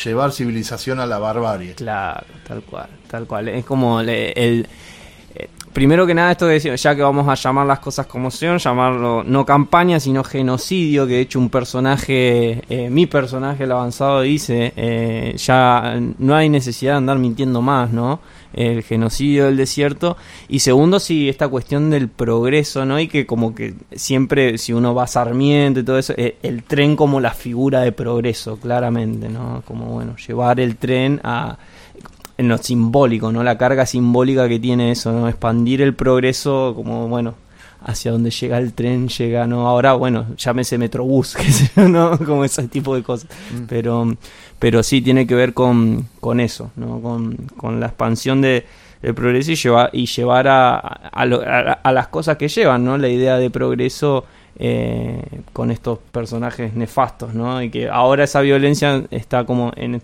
llevar 0.04 0.32
civilización 0.32 1.00
a 1.00 1.06
la 1.06 1.18
barbarie. 1.18 1.74
Claro, 1.74 2.26
tal 2.46 2.62
cual, 2.62 2.88
tal 3.08 3.26
cual. 3.26 3.48
Es 3.48 3.64
como 3.64 4.00
el, 4.00 4.08
el 4.08 4.68
primero 5.72 6.06
que 6.06 6.14
nada 6.14 6.32
esto 6.32 6.46
de 6.46 6.54
decir, 6.54 6.74
ya 6.74 6.94
que 6.94 7.02
vamos 7.02 7.28
a 7.28 7.34
llamar 7.34 7.66
las 7.66 7.78
cosas 7.78 8.06
como 8.06 8.30
son, 8.30 8.58
llamarlo 8.58 9.22
no 9.24 9.44
campaña, 9.46 10.00
sino 10.00 10.24
genocidio, 10.24 11.06
que 11.06 11.14
de 11.14 11.20
hecho 11.20 11.38
un 11.38 11.50
personaje, 11.50 12.62
eh, 12.68 12.90
mi 12.90 13.06
personaje, 13.06 13.64
el 13.64 13.72
avanzado, 13.72 14.22
dice, 14.22 14.72
eh, 14.76 15.34
ya 15.36 16.00
no 16.18 16.34
hay 16.34 16.48
necesidad 16.48 16.92
de 16.92 16.98
andar 16.98 17.18
mintiendo 17.18 17.62
más, 17.62 17.90
¿no? 17.90 18.20
El 18.52 18.82
genocidio 18.82 19.44
del 19.44 19.56
desierto. 19.56 20.16
Y 20.48 20.58
segundo, 20.58 20.98
sí, 20.98 21.28
esta 21.28 21.46
cuestión 21.46 21.88
del 21.90 22.08
progreso, 22.08 22.84
¿no? 22.84 22.98
Y 22.98 23.06
que 23.06 23.24
como 23.24 23.54
que 23.54 23.74
siempre, 23.92 24.58
si 24.58 24.72
uno 24.72 24.94
va 24.94 25.04
a 25.04 25.06
Sarmiento 25.06 25.80
y 25.80 25.84
todo 25.84 25.98
eso, 25.98 26.14
el, 26.16 26.34
el 26.42 26.64
tren 26.64 26.96
como 26.96 27.20
la 27.20 27.32
figura 27.32 27.82
de 27.82 27.92
progreso, 27.92 28.56
claramente, 28.56 29.28
¿no? 29.28 29.62
Como, 29.66 29.86
bueno, 29.86 30.16
llevar 30.16 30.58
el 30.58 30.76
tren 30.76 31.20
a 31.22 31.58
en 32.40 32.48
lo 32.48 32.56
simbólico, 32.56 33.30
¿no? 33.30 33.42
La 33.42 33.58
carga 33.58 33.84
simbólica 33.84 34.48
que 34.48 34.58
tiene 34.58 34.90
eso, 34.90 35.12
¿no? 35.12 35.28
Expandir 35.28 35.82
el 35.82 35.94
progreso 35.94 36.72
como, 36.74 37.06
bueno, 37.06 37.34
hacia 37.82 38.12
donde 38.12 38.30
llega 38.30 38.56
el 38.56 38.72
tren, 38.72 39.08
llega, 39.08 39.46
¿no? 39.46 39.68
Ahora, 39.68 39.92
bueno, 39.92 40.24
llámese 40.38 40.78
Metrobús, 40.78 41.34
que 41.36 41.52
sé, 41.52 41.70
¿no? 41.86 42.18
Como 42.18 42.42
ese 42.42 42.66
tipo 42.68 42.96
de 42.96 43.02
cosas. 43.02 43.28
Mm. 43.52 43.64
Pero, 43.68 44.16
pero 44.58 44.82
sí 44.82 45.02
tiene 45.02 45.26
que 45.26 45.34
ver 45.34 45.52
con, 45.52 46.08
con 46.18 46.40
eso, 46.40 46.70
¿no? 46.76 47.02
Con, 47.02 47.36
con 47.58 47.78
la 47.78 47.88
expansión 47.88 48.40
de, 48.40 48.64
del 49.02 49.14
progreso 49.14 49.52
y, 49.52 49.56
llevar 49.56 49.90
y 49.92 50.06
llevar 50.06 50.48
a, 50.48 50.78
a, 50.78 51.26
lo, 51.26 51.42
a, 51.42 51.72
a, 51.74 51.92
las 51.92 52.08
cosas 52.08 52.38
que 52.38 52.48
llevan, 52.48 52.86
¿no? 52.86 52.96
La 52.96 53.10
idea 53.10 53.36
de 53.36 53.50
progreso 53.50 54.24
eh, 54.58 55.42
con 55.52 55.70
estos 55.70 55.98
personajes 56.10 56.72
nefastos, 56.72 57.34
¿no? 57.34 57.62
Y 57.62 57.68
que 57.68 57.90
ahora 57.90 58.24
esa 58.24 58.40
violencia 58.40 59.04
está 59.10 59.44
como 59.44 59.72
en 59.76 60.00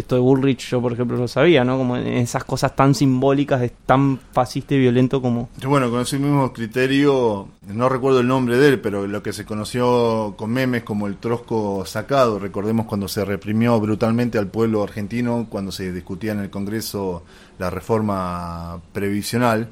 esto 0.00 0.14
de 0.16 0.20
Bullrich 0.20 0.68
yo 0.68 0.80
por 0.80 0.92
ejemplo 0.92 1.16
lo 1.16 1.28
sabía, 1.28 1.64
¿no? 1.64 1.78
Como 1.78 1.96
esas 1.96 2.44
cosas 2.44 2.74
tan 2.74 2.94
simbólicas, 2.94 3.70
tan 3.86 4.18
fascista 4.32 4.74
y 4.74 4.78
violento 4.78 5.22
como... 5.22 5.48
Bueno, 5.64 5.90
con 5.90 6.00
ese 6.00 6.18
mismo 6.18 6.52
criterio, 6.52 7.48
no 7.66 7.88
recuerdo 7.88 8.20
el 8.20 8.28
nombre 8.28 8.58
de 8.58 8.68
él, 8.68 8.80
pero 8.80 9.06
lo 9.06 9.22
que 9.22 9.32
se 9.32 9.44
conoció 9.44 10.34
con 10.36 10.50
memes 10.50 10.82
como 10.82 11.06
el 11.06 11.16
trosco 11.16 11.84
sacado, 11.86 12.38
recordemos 12.38 12.86
cuando 12.86 13.08
se 13.08 13.24
reprimió 13.24 13.78
brutalmente 13.80 14.38
al 14.38 14.48
pueblo 14.48 14.82
argentino, 14.82 15.46
cuando 15.48 15.72
se 15.72 15.92
discutía 15.92 16.32
en 16.32 16.40
el 16.40 16.50
Congreso 16.50 17.22
la 17.58 17.70
reforma 17.70 18.80
previsional. 18.92 19.68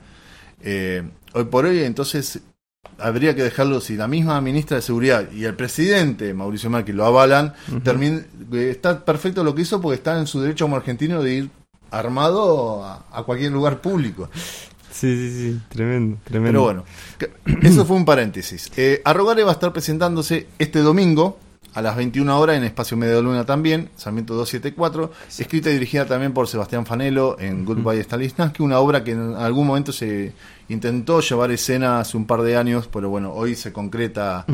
Eh, 0.61 1.03
hoy 1.35 1.45
por 1.45 1.67
hoy 1.67 1.81
entonces 1.81 2.43
habría 2.99 3.35
que 3.35 3.43
dejarlo 3.43 3.81
si 3.81 3.97
la 3.97 4.09
misma 4.09 4.41
ministra 4.41 4.77
de 4.77 4.83
Seguridad 4.83 5.31
y 5.33 5.45
el 5.45 5.55
presidente 5.55 6.35
Mauricio 6.35 6.71
Macri 6.71 6.93
lo 6.93 7.05
avalan, 7.05 7.55
eh, 7.85 8.71
está 8.71 9.05
perfecto 9.05 9.45
lo 9.45 9.55
que 9.55 9.63
hizo 9.63 9.81
porque 9.81 9.97
está 9.97 10.19
en 10.19 10.27
su 10.27 10.41
derecho 10.41 10.65
como 10.65 10.77
argentino 10.77 11.23
de 11.23 11.35
ir 11.35 11.51
armado 11.91 12.85
a, 12.85 13.23
cualquier 13.25 13.53
lugar 13.53 13.81
público. 13.81 14.29
Sí, 14.91 15.17
sí, 15.17 15.31
sí, 15.31 15.61
tremendo, 15.69 16.19
tremendo. 16.25 16.51
Pero 16.51 16.63
bueno, 16.63 17.63
eso 17.63 17.85
fue 17.85 17.97
un 17.97 18.05
paréntesis. 18.05 18.71
Eh, 18.77 19.01
Arrogare 19.05 19.45
va 19.45 19.51
a 19.51 19.55
estar 19.55 19.73
presentándose 19.73 20.49
este 20.59 20.81
domingo 20.81 21.39
a 21.79 21.83
las 21.83 21.95
21 21.95 22.41
horas 22.41 22.57
en 22.57 22.65
Espacio 22.65 22.97
Medio 22.97 23.23
Luna 23.23 23.47
también, 23.47 23.89
Sarmiento 23.95 24.35
274, 24.35 25.13
escrita 25.39 25.71
y 25.71 25.75
dirigida 25.75 26.07
también 26.07 26.33
por 26.33 26.49
Sebastián 26.49 26.85
Fanelo 26.85 27.39
en 27.39 27.65
Goodbye 27.65 28.03
Stanislavski, 28.03 28.65
una 28.65 28.81
obra 28.81 29.05
que 29.05 29.13
en 29.13 29.37
algún 29.37 29.69
momento 29.69 29.93
se 29.93 30.33
intentó 30.69 31.21
llevar 31.21 31.53
escena 31.53 32.01
hace 32.01 32.17
un 32.17 32.27
par 32.27 32.43
de 32.43 32.57
años, 32.57 32.89
pero 32.93 33.11
bueno, 33.11 33.33
hoy 33.33 33.55
se 33.55 33.73
concreta 33.73 34.45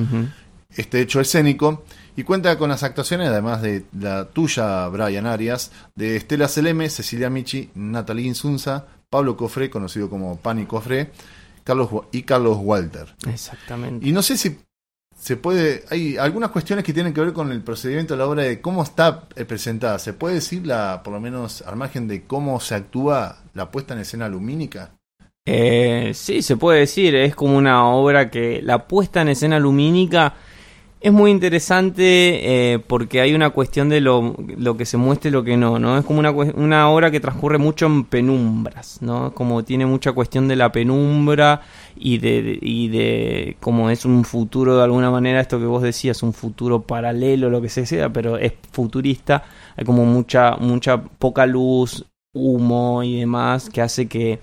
este 0.69 1.01
hecho 1.01 1.19
escénico. 1.19 1.85
Y 2.15 2.25
cuenta 2.25 2.59
con 2.59 2.69
las 2.69 2.83
actuaciones, 2.83 3.31
además 3.31 3.63
de 3.63 3.87
la 3.99 4.27
tuya, 4.27 4.87
Brian 4.89 5.27
Arias, 5.27 5.73
de 5.95 6.17
Estela 6.17 6.47
Seleme, 6.47 6.91
Cecilia 6.91 7.31
Michi, 7.31 7.71
Natalie 7.75 8.27
Insunza, 8.27 8.85
Pablo 9.09 9.35
Cofré, 9.35 9.71
conocido 9.71 10.11
como 10.11 10.37
Pani 10.37 10.67
Cofré, 10.67 11.11
Carlos 11.65 11.89
y 12.13 12.23
Carlos 12.23 12.59
Walter. 12.61 13.15
Exactamente. 13.27 14.07
Y 14.07 14.13
no 14.13 14.21
sé 14.21 14.37
si 14.37 14.59
se 15.25 15.39
puede, 15.39 15.85
hay 15.89 16.19
algunas 16.19 16.51
cuestiones 16.51 16.85
que 16.85 16.93
tienen 16.93 17.15
que 17.15 17.23
ver 17.23 17.33
con 17.33 17.51
el 17.51 17.63
procedimiento 17.63 18.13
a 18.13 18.19
la 18.19 18.27
hora 18.27 18.43
de 18.43 18.61
cómo 18.61 18.83
está 18.83 19.27
eh, 19.37 19.47
presentada. 19.47 19.99
¿Se 19.99 20.13
puede 20.13 20.35
decir, 20.35 20.67
la, 20.67 21.01
por 21.03 21.15
lo 21.15 21.21
menos 21.21 21.63
al 21.63 21.77
margen 21.77 22.07
de 22.07 22.25
cómo 22.25 22.61
se 22.61 22.75
actúa 22.75 23.39
la 23.55 23.71
puesta 23.71 23.95
en 23.95 24.01
escena 24.01 24.29
lumínica? 24.29 24.91
Eh, 25.47 26.11
sí, 26.13 26.43
se 26.43 26.59
puede 26.59 26.81
decir, 26.81 27.15
es 27.15 27.35
como 27.35 27.57
una 27.57 27.89
obra 27.89 28.31
que 28.31 28.61
la 28.61 28.87
puesta 28.87 29.23
en 29.23 29.29
escena 29.29 29.59
lumínica 29.59 30.35
es 31.05 31.13
muy 31.13 31.31
interesante 31.31 32.73
eh, 32.73 32.79
porque 32.79 33.21
hay 33.21 33.35
una 33.35 33.51
cuestión 33.51 33.91
de 33.91 34.01
lo, 34.01 34.35
lo, 34.57 34.75
que 34.79 34.87
se 34.87 34.97
muestra 34.97 35.29
y 35.29 35.33
lo 35.33 35.45
que 35.45 35.55
no, 35.55 35.79
¿no? 35.79 35.99
Es 35.99 36.05
como 36.07 36.19
una, 36.19 36.31
una 36.31 36.89
obra 36.89 37.11
que 37.11 37.21
transcurre 37.21 37.59
mucho 37.59 37.85
en 37.85 38.05
penumbras, 38.05 39.03
¿no? 39.03 39.35
Como 39.35 39.63
tiene 39.65 39.85
mucha 39.85 40.13
cuestión 40.13 40.49
de 40.49 40.57
la 40.57 40.73
penumbra 40.73 41.61
y 41.95 42.17
de, 42.17 42.59
y 42.59 42.89
de 42.89 43.59
como 43.61 43.91
es 43.91 44.07
un 44.07 44.25
futuro 44.25 44.79
de 44.79 44.85
alguna 44.85 45.11
manera, 45.11 45.43
esto 45.43 45.59
que 45.59 45.67
vos 45.67 45.83
decías, 45.83 46.23
un 46.23 46.33
futuro 46.33 46.81
paralelo, 46.81 47.51
lo 47.51 47.61
que 47.61 47.69
sea, 47.69 48.11
pero 48.11 48.39
es 48.39 48.55
futurista, 48.73 49.45
hay 49.77 49.85
como 49.85 50.07
mucha, 50.07 50.57
mucha 50.57 51.03
poca 51.03 51.45
luz, 51.45 52.07
humo 52.33 53.03
y 53.03 53.21
demás 53.21 53.69
que 53.69 53.83
hace 53.83 54.09
que 54.09 54.39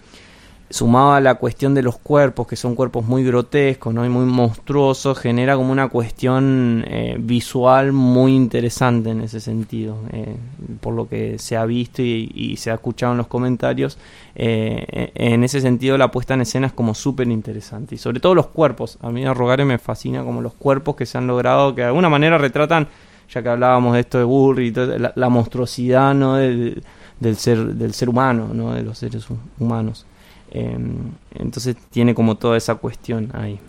sumado 0.71 1.13
a 1.13 1.19
la 1.19 1.35
cuestión 1.35 1.73
de 1.73 1.83
los 1.83 1.97
cuerpos, 1.97 2.47
que 2.47 2.55
son 2.55 2.75
cuerpos 2.75 3.05
muy 3.05 3.23
grotescos 3.23 3.93
¿no? 3.93 4.05
y 4.05 4.09
muy 4.09 4.25
monstruosos, 4.25 5.19
genera 5.19 5.55
como 5.55 5.71
una 5.71 5.89
cuestión 5.89 6.83
eh, 6.87 7.17
visual 7.19 7.91
muy 7.91 8.35
interesante 8.35 9.09
en 9.11 9.21
ese 9.21 9.39
sentido, 9.39 9.97
eh, 10.11 10.35
por 10.79 10.93
lo 10.93 11.07
que 11.07 11.37
se 11.39 11.57
ha 11.57 11.65
visto 11.65 12.01
y, 12.01 12.55
se 12.57 12.71
ha 12.71 12.75
escuchado 12.75 13.13
en 13.13 13.17
los 13.17 13.27
comentarios. 13.27 13.97
Eh, 14.35 15.11
en 15.15 15.43
ese 15.43 15.61
sentido, 15.61 15.97
la 15.97 16.11
puesta 16.11 16.33
en 16.33 16.41
escena 16.41 16.67
es 16.67 16.73
como 16.73 16.95
súper 16.95 17.27
interesante, 17.27 17.95
y 17.95 17.97
sobre 17.97 18.19
todo 18.19 18.35
los 18.35 18.47
cuerpos. 18.47 18.97
A 19.01 19.09
mí 19.09 19.25
a 19.25 19.33
Rogare 19.33 19.65
me 19.65 19.77
fascina 19.77 20.23
como 20.23 20.41
los 20.41 20.53
cuerpos 20.53 20.95
que 20.95 21.05
se 21.05 21.17
han 21.17 21.27
logrado, 21.27 21.75
que 21.75 21.81
de 21.81 21.87
alguna 21.87 22.09
manera 22.09 22.37
retratan, 22.37 22.87
ya 23.29 23.41
que 23.41 23.49
hablábamos 23.49 23.93
de 23.93 24.01
esto 24.01 24.17
de 24.17 24.23
Burry, 24.23 24.67
y 24.67 24.73
la, 25.15 25.29
monstruosidad 25.29 26.13
¿no? 26.13 26.35
del, 26.35 26.83
del, 27.19 27.35
ser, 27.37 27.75
del 27.75 27.93
ser 27.93 28.09
humano, 28.09 28.49
¿no? 28.53 28.73
de 28.73 28.83
los 28.83 28.97
seres 28.97 29.25
humanos. 29.59 30.05
Em, 30.51 31.11
entonces 31.33 31.75
tiene 31.89 32.13
como 32.13 32.35
toda 32.35 32.57
esa 32.57 32.75
cuestión 32.75 33.31
ahí. 33.33 33.59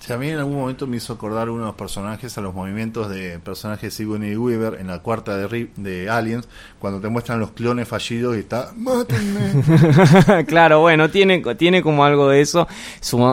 Sí, 0.00 0.12
a 0.12 0.18
mí 0.18 0.28
en 0.28 0.36
algún 0.36 0.56
momento 0.56 0.86
me 0.86 0.98
hizo 0.98 1.14
acordar 1.14 1.48
uno 1.48 1.60
de 1.60 1.66
los 1.68 1.76
personajes 1.76 2.36
a 2.36 2.42
los 2.42 2.52
movimientos 2.52 3.08
de 3.08 3.38
personajes 3.38 3.84
de 3.84 3.90
Sigourney 3.90 4.36
Weaver 4.36 4.78
en 4.78 4.88
la 4.88 4.98
cuarta 4.98 5.34
de, 5.34 5.70
de 5.76 6.10
Aliens, 6.10 6.46
cuando 6.78 7.00
te 7.00 7.08
muestran 7.08 7.40
los 7.40 7.52
clones 7.52 7.88
fallidos 7.88 8.36
y 8.36 8.40
está, 8.40 8.72
¡mátenme! 8.76 10.44
claro, 10.46 10.80
bueno, 10.80 11.08
tiene, 11.08 11.42
tiene 11.54 11.82
como 11.82 12.04
algo 12.04 12.28
de 12.28 12.42
eso, 12.42 12.68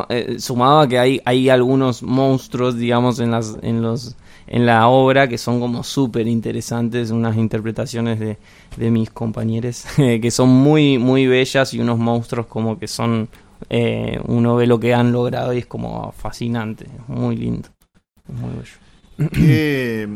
eh, 0.08 0.38
sumado 0.40 0.80
a 0.80 0.88
que 0.88 0.98
hay, 0.98 1.22
hay 1.26 1.50
algunos 1.50 2.04
monstruos, 2.04 2.78
digamos, 2.78 3.20
en, 3.20 3.32
las, 3.32 3.58
en 3.64 3.82
los 3.82 4.16
en 4.52 4.66
la 4.66 4.90
obra 4.90 5.30
que 5.30 5.38
son 5.38 5.62
como 5.62 5.82
súper 5.82 6.28
interesantes, 6.28 7.10
unas 7.10 7.38
interpretaciones 7.38 8.20
de, 8.20 8.38
de 8.76 8.92
mis 8.92 9.10
compañeros 9.10 9.86
que 9.96 10.30
son 10.30 10.50
muy, 10.50 10.98
muy 10.98 11.26
bellas 11.26 11.74
y 11.74 11.80
unos 11.80 11.98
monstruos 11.98 12.48
como 12.48 12.78
que 12.78 12.90
son, 12.90 13.30
eh, 13.70 14.20
uno 14.26 14.58
ve 14.58 14.68
lo 14.68 14.78
que 14.78 14.94
han 14.94 15.14
logrado 15.14 15.54
y 15.54 15.60
es 15.60 15.68
como 15.68 16.12
fascinante, 16.12 16.86
muy 17.08 17.38
lindo, 17.38 17.70
muy 18.28 18.50
bello. 18.58 19.30
¿Qué, 19.32 20.10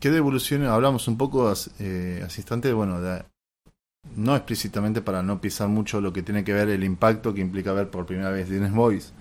qué 0.00 0.10
devoluciones? 0.10 0.70
Hablamos 0.70 1.06
un 1.06 1.18
poco 1.18 1.52
eh, 1.78 2.22
asistente, 2.24 2.72
bueno, 2.72 2.98
de, 2.98 3.22
no 4.16 4.36
explícitamente 4.36 5.00
para 5.00 5.22
no 5.22 5.40
pisar 5.40 5.68
mucho 5.68 6.00
lo 6.00 6.12
que 6.12 6.22
tiene 6.22 6.44
que 6.44 6.52
ver 6.52 6.68
el 6.68 6.84
impacto 6.84 7.32
que 7.32 7.40
implica 7.40 7.72
ver 7.72 7.88
por 7.88 8.04
primera 8.04 8.30
vez 8.30 8.48
Dennis 8.48 8.72
Boys, 8.72 9.12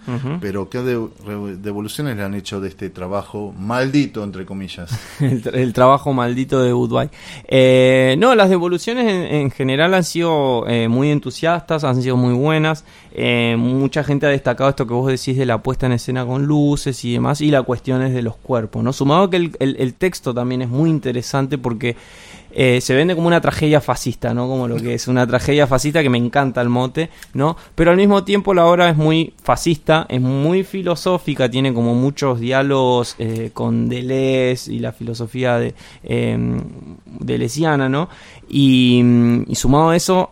pero 0.41 0.70
¿qué 0.70 0.80
devoluciones 0.80 2.17
le 2.17 2.24
han 2.24 2.34
hecho 2.34 2.60
de 2.60 2.70
este 2.70 2.89
trabajo 2.89 3.54
maldito, 3.58 4.24
entre 4.24 4.46
comillas? 4.46 4.91
el, 5.20 5.74
trabajo 5.74 6.13
maldito 6.13 6.62
de 6.62 6.74
Woodway. 6.74 7.10
Eh, 7.48 8.15
no, 8.17 8.36
las 8.36 8.50
devoluciones 8.50 9.32
en, 9.32 9.52
general 9.52 9.94
han 9.94 10.04
sido 10.04 10.67
eh, 10.67 10.88
muy 10.88 11.10
entusiastas, 11.10 11.84
han 11.84 12.02
sido 12.02 12.17
muy 12.17 12.34
buenas. 12.34 12.84
Eh, 13.13 13.56
mucha 13.58 14.04
gente 14.04 14.26
ha 14.26 14.30
destacado 14.30 14.70
esto 14.70 14.88
que 14.88 14.94
vos 14.94 15.08
decís 15.08 15.38
de 15.38 15.46
la 15.46 15.62
puesta 15.62 15.86
en 15.86 15.94
escena 15.94 16.26
con 16.26 16.46
luces 16.46 17.06
y 17.06 17.13
demás, 17.13 17.39
y 17.41 17.52
la 17.52 17.62
cuestión 17.62 18.02
es 18.02 18.13
de 18.13 18.24
los 18.24 18.36
cuerpos, 18.36 18.84
¿no? 18.84 18.91
Sumado 18.94 19.30
que 19.30 19.38
el, 19.38 19.56
el 19.60 19.94
texto 19.94 20.34
también 20.34 20.63
es 20.63 20.70
muy 20.70 20.89
interesante 20.89 21.58
porque 21.58 21.96
eh, 22.54 22.82
se 22.82 22.94
vende 22.94 23.16
como 23.16 23.28
una 23.28 23.42
tragedia 23.42 23.82
fascista, 23.82 24.34
¿no? 24.34 24.48
Como 24.48 24.68
lo 24.68 24.78
que 24.78 24.94
es 24.94 25.08
una 25.08 25.26
tragedia 25.26 25.68
fascista 25.68 26.02
que 26.02 26.10
me 26.10 26.18
encanta 26.18 26.62
el 26.62 26.70
mote, 26.70 27.10
¿no? 27.34 27.58
Pero 27.76 27.92
al 27.92 27.98
mismo 27.98 28.24
tiempo 28.24 28.54
la 28.54 28.66
obra 28.66 28.90
es 28.90 28.98
muy 28.98 29.34
fascista, 29.44 30.06
es 30.10 30.22
muy 30.22 30.64
filosófica, 30.64 31.50
tiene 31.50 31.74
como 31.74 31.96
muchos 31.96 32.40
diálogos 32.40 33.16
eh, 33.20 33.52
con 33.54 33.90
Deleuze 33.90 34.72
y 34.72 34.80
la 34.80 34.92
filosofía 34.92 35.58
de 35.58 35.74
eh, 36.04 36.38
¿no? 36.38 38.10
Y, 38.50 39.04
y 39.48 39.56
sumado 39.56 39.90
a 39.92 39.96
eso, 39.96 40.32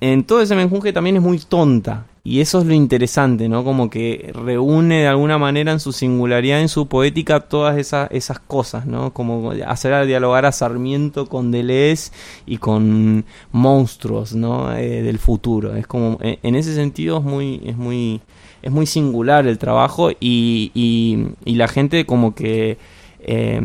en 0.00 0.24
todo 0.24 0.40
ese 0.40 0.54
menjunje 0.54 0.92
también 0.92 1.16
es 1.16 1.22
muy 1.22 1.38
tonta. 1.38 2.06
Y 2.28 2.40
eso 2.40 2.58
es 2.58 2.66
lo 2.66 2.74
interesante, 2.74 3.48
¿no? 3.48 3.62
Como 3.62 3.88
que 3.88 4.32
reúne 4.34 5.02
de 5.02 5.06
alguna 5.06 5.38
manera 5.38 5.70
en 5.70 5.78
su 5.78 5.92
singularidad, 5.92 6.60
en 6.60 6.68
su 6.68 6.88
poética, 6.88 7.38
todas 7.38 7.78
esas, 7.78 8.10
esas 8.10 8.40
cosas, 8.40 8.84
¿no? 8.84 9.12
Como 9.12 9.52
hacer 9.64 9.92
a 9.92 10.04
dialogar 10.04 10.44
a 10.44 10.50
Sarmiento 10.50 11.26
con 11.26 11.52
Deleuze 11.52 12.10
y 12.44 12.56
con 12.56 13.24
monstruos, 13.52 14.34
¿no? 14.34 14.76
Eh, 14.76 15.02
del 15.02 15.20
futuro. 15.20 15.76
Es 15.76 15.86
como, 15.86 16.18
eh, 16.20 16.40
en 16.42 16.56
ese 16.56 16.74
sentido 16.74 17.18
es 17.18 17.24
muy, 17.24 17.62
es 17.64 17.76
muy, 17.76 18.20
es 18.60 18.72
muy 18.72 18.86
singular 18.86 19.46
el 19.46 19.58
trabajo 19.58 20.10
y, 20.10 20.72
y, 20.74 21.28
y 21.44 21.54
la 21.54 21.68
gente 21.68 22.06
como 22.06 22.34
que... 22.34 22.76
Eh, 23.20 23.62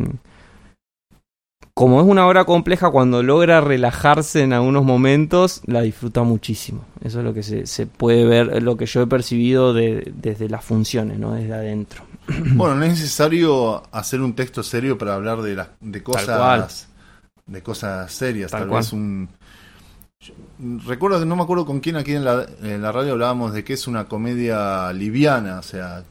como 1.73 2.01
es 2.01 2.07
una 2.07 2.27
obra 2.27 2.45
compleja, 2.45 2.89
cuando 2.89 3.23
logra 3.23 3.61
relajarse 3.61 4.41
en 4.41 4.53
algunos 4.53 4.83
momentos, 4.83 5.61
la 5.65 5.81
disfruta 5.81 6.23
muchísimo. 6.23 6.85
Eso 7.03 7.19
es 7.19 7.25
lo 7.25 7.33
que 7.33 7.43
se, 7.43 7.87
puede 7.87 8.25
ver, 8.25 8.61
lo 8.61 8.77
que 8.77 8.85
yo 8.85 9.01
he 9.01 9.07
percibido 9.07 9.73
desde 9.73 10.49
las 10.49 10.63
funciones, 10.63 11.19
¿no? 11.19 11.33
desde 11.33 11.53
adentro. 11.53 12.03
Bueno, 12.53 12.75
no 12.75 12.83
es 12.83 12.91
necesario 12.91 13.83
hacer 13.91 14.21
un 14.21 14.33
texto 14.33 14.63
serio 14.63 14.97
para 14.97 15.15
hablar 15.15 15.41
de, 15.41 15.65
de 15.79 16.03
cosas 16.03 16.87
de 17.51 17.61
cosas 17.61 18.11
serias. 18.11 18.51
Tal, 18.51 18.69
vez 18.69 18.93
un. 18.93 19.29
recuerdo 20.85 21.19
que 21.19 21.25
no 21.25 21.35
me 21.35 21.43
acuerdo 21.43 21.65
con 21.65 21.79
quién 21.79 21.97
aquí 21.97 22.13
en 22.13 22.23
la, 22.23 22.45
en 22.61 22.81
la 22.81 22.91
radio 22.91 23.13
hablábamos 23.13 23.53
de 23.53 23.63
que 23.63 23.73
es 23.73 23.87
una 23.87 24.05
comedia 24.05 24.91
liviana, 24.93 25.59
o 25.59 25.63
sea, 25.63 26.03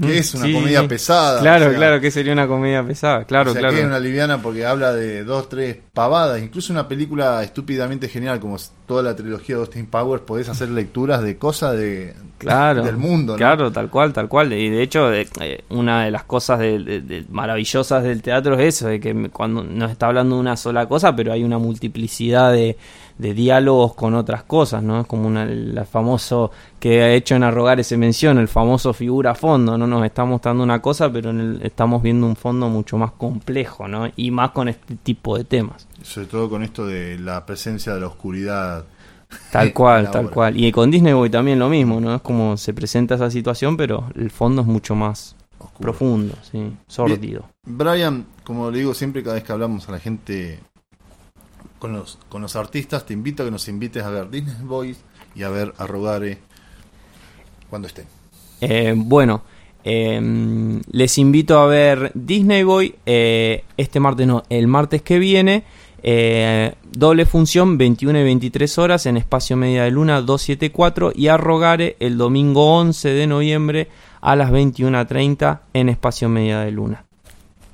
que 0.00 0.18
es 0.18 0.34
una 0.34 0.52
comedia 0.52 0.88
pesada. 0.88 1.40
Claro, 1.40 1.72
claro, 1.74 2.00
que 2.00 2.10
sería 2.10 2.32
una 2.32 2.46
comedia 2.46 2.82
pesada, 2.82 3.24
claro, 3.24 3.50
o 3.50 3.52
sea, 3.52 3.60
claro. 3.60 3.74
Que 3.74 3.82
es 3.82 3.86
una 3.86 4.00
liviana 4.00 4.40
porque 4.40 4.64
habla 4.64 4.92
de 4.92 5.24
dos, 5.24 5.48
tres 5.48 5.78
pavadas, 5.92 6.42
incluso 6.42 6.72
una 6.72 6.88
película 6.88 7.42
estúpidamente 7.42 8.08
genial 8.08 8.40
como 8.40 8.56
toda 8.86 9.02
la 9.02 9.16
trilogía 9.16 9.56
de 9.56 9.62
Austin 9.62 9.86
Powers, 9.86 10.22
podés 10.22 10.48
hacer 10.48 10.68
lecturas 10.68 11.22
de 11.22 11.38
cosas 11.38 11.76
de, 11.76 12.14
claro, 12.38 12.82
del 12.82 12.96
mundo. 12.96 13.32
¿no? 13.32 13.38
Claro, 13.38 13.72
tal 13.72 13.88
cual, 13.90 14.12
tal 14.12 14.28
cual. 14.28 14.52
Y 14.52 14.68
de 14.68 14.82
hecho, 14.82 15.12
eh, 15.12 15.26
una 15.70 16.04
de 16.04 16.10
las 16.10 16.24
cosas 16.24 16.58
de, 16.58 17.24
maravillosas 17.30 18.02
del 18.02 18.22
teatro 18.22 18.58
es 18.58 18.76
eso, 18.76 18.88
de 18.88 19.00
que 19.00 19.30
cuando 19.30 19.64
nos 19.64 19.90
está 19.90 20.06
hablando 20.06 20.36
de 20.36 20.40
una 20.40 20.56
sola 20.56 20.86
cosa, 20.86 21.16
pero 21.16 21.32
hay 21.32 21.44
una 21.44 21.58
multiplicidad 21.58 22.52
de 22.52 22.76
diálogos 23.18 23.94
con 23.94 24.14
otras 24.14 24.42
cosas, 24.42 24.82
¿no? 24.82 25.00
Es 25.00 25.06
como 25.06 25.26
una, 25.26 25.44
el 25.44 25.80
famoso 25.90 26.50
que 26.78 27.02
ha 27.02 27.12
hecho 27.12 27.34
en 27.36 27.44
Arrogar 27.44 27.80
ese 27.80 27.96
mención, 27.96 28.38
el 28.38 28.48
famoso 28.48 28.92
figura 28.92 29.34
fondo, 29.34 29.78
¿no? 29.78 29.86
Nos 29.86 30.04
está 30.04 30.24
mostrando 30.24 30.62
una 30.62 30.82
cosa, 30.82 31.10
pero 31.10 31.32
estamos 31.62 32.02
viendo 32.02 32.26
un 32.26 32.36
fondo 32.36 32.68
mucho 32.68 32.98
más 32.98 33.12
complejo, 33.12 33.88
¿no? 33.88 34.10
Y 34.16 34.30
más 34.30 34.50
con 34.50 34.68
este 34.68 34.96
tipo 34.96 35.38
de 35.38 35.44
temas. 35.44 35.86
Sobre 36.02 36.26
todo 36.26 36.50
con 36.50 36.62
esto 36.62 36.86
de 36.86 37.18
la 37.18 37.46
presencia 37.46 37.94
de 37.94 38.00
la 38.00 38.06
oscuridad. 38.06 38.84
Tal 39.50 39.72
cual, 39.74 40.10
tal 40.10 40.30
cual. 40.30 40.58
Y 40.58 40.70
con 40.72 40.90
Disney 40.90 41.12
Boy 41.12 41.30
también 41.30 41.58
lo 41.58 41.68
mismo, 41.68 42.00
¿no? 42.00 42.14
Es 42.14 42.22
como 42.22 42.56
se 42.56 42.74
presenta 42.74 43.14
esa 43.14 43.30
situación, 43.30 43.76
pero 43.76 44.08
el 44.14 44.30
fondo 44.30 44.62
es 44.62 44.68
mucho 44.68 44.94
más 44.94 45.36
profundo, 45.78 46.34
sí, 46.50 46.72
sórdido. 46.86 47.48
Brian, 47.64 48.26
como 48.44 48.70
le 48.70 48.78
digo 48.78 48.94
siempre 48.94 49.22
cada 49.22 49.34
vez 49.34 49.44
que 49.44 49.52
hablamos 49.52 49.88
a 49.88 49.92
la 49.92 49.98
gente 49.98 50.60
con 51.78 51.92
los, 51.92 52.18
con 52.28 52.42
los 52.42 52.56
artistas, 52.56 53.06
te 53.06 53.12
invito 53.12 53.42
a 53.42 53.46
que 53.46 53.52
nos 53.52 53.68
invites 53.68 54.02
a 54.02 54.10
ver 54.10 54.30
Disney 54.30 54.56
Boys 54.62 54.98
y 55.34 55.42
a 55.42 55.48
ver 55.48 55.72
a 55.78 55.86
Rogare 55.86 56.38
cuando 57.68 57.88
estén. 57.88 58.06
Eh, 58.60 58.94
bueno, 58.96 59.42
em, 59.82 60.80
les 60.90 61.18
invito 61.18 61.58
a 61.58 61.66
ver 61.66 62.12
Disney 62.14 62.62
Boy 62.62 62.94
eh, 63.04 63.64
este 63.76 64.00
martes, 64.00 64.26
no, 64.26 64.44
el 64.48 64.66
martes 64.66 65.02
que 65.02 65.18
viene. 65.18 65.64
Eh, 66.06 66.74
doble 66.92 67.24
función, 67.24 67.78
21 67.78 68.18
y 68.18 68.24
23 68.24 68.76
horas 68.76 69.06
en 69.06 69.16
Espacio 69.16 69.56
Media 69.56 69.84
de 69.84 69.90
Luna 69.90 70.20
274 70.20 71.12
y 71.14 71.28
a 71.28 71.38
Rogare 71.38 71.96
el 71.98 72.18
domingo 72.18 72.76
11 72.76 73.08
de 73.08 73.26
noviembre 73.26 73.88
a 74.20 74.36
las 74.36 74.50
21.30 74.50 75.60
en 75.72 75.88
Espacio 75.88 76.28
Media 76.28 76.60
de 76.60 76.72
Luna. 76.72 77.06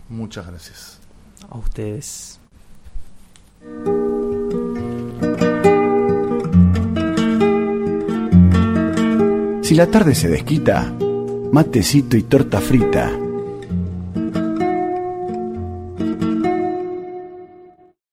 Muchas 0.09 0.47
gracias. 0.47 1.01
A 1.51 1.59
ustedes. 1.59 2.39
Si 9.63 9.75
la 9.75 9.89
tarde 9.89 10.15
se 10.15 10.29
desquita, 10.29 10.95
matecito 11.51 12.17
y 12.17 12.23
torta 12.23 12.61
frita 12.61 13.20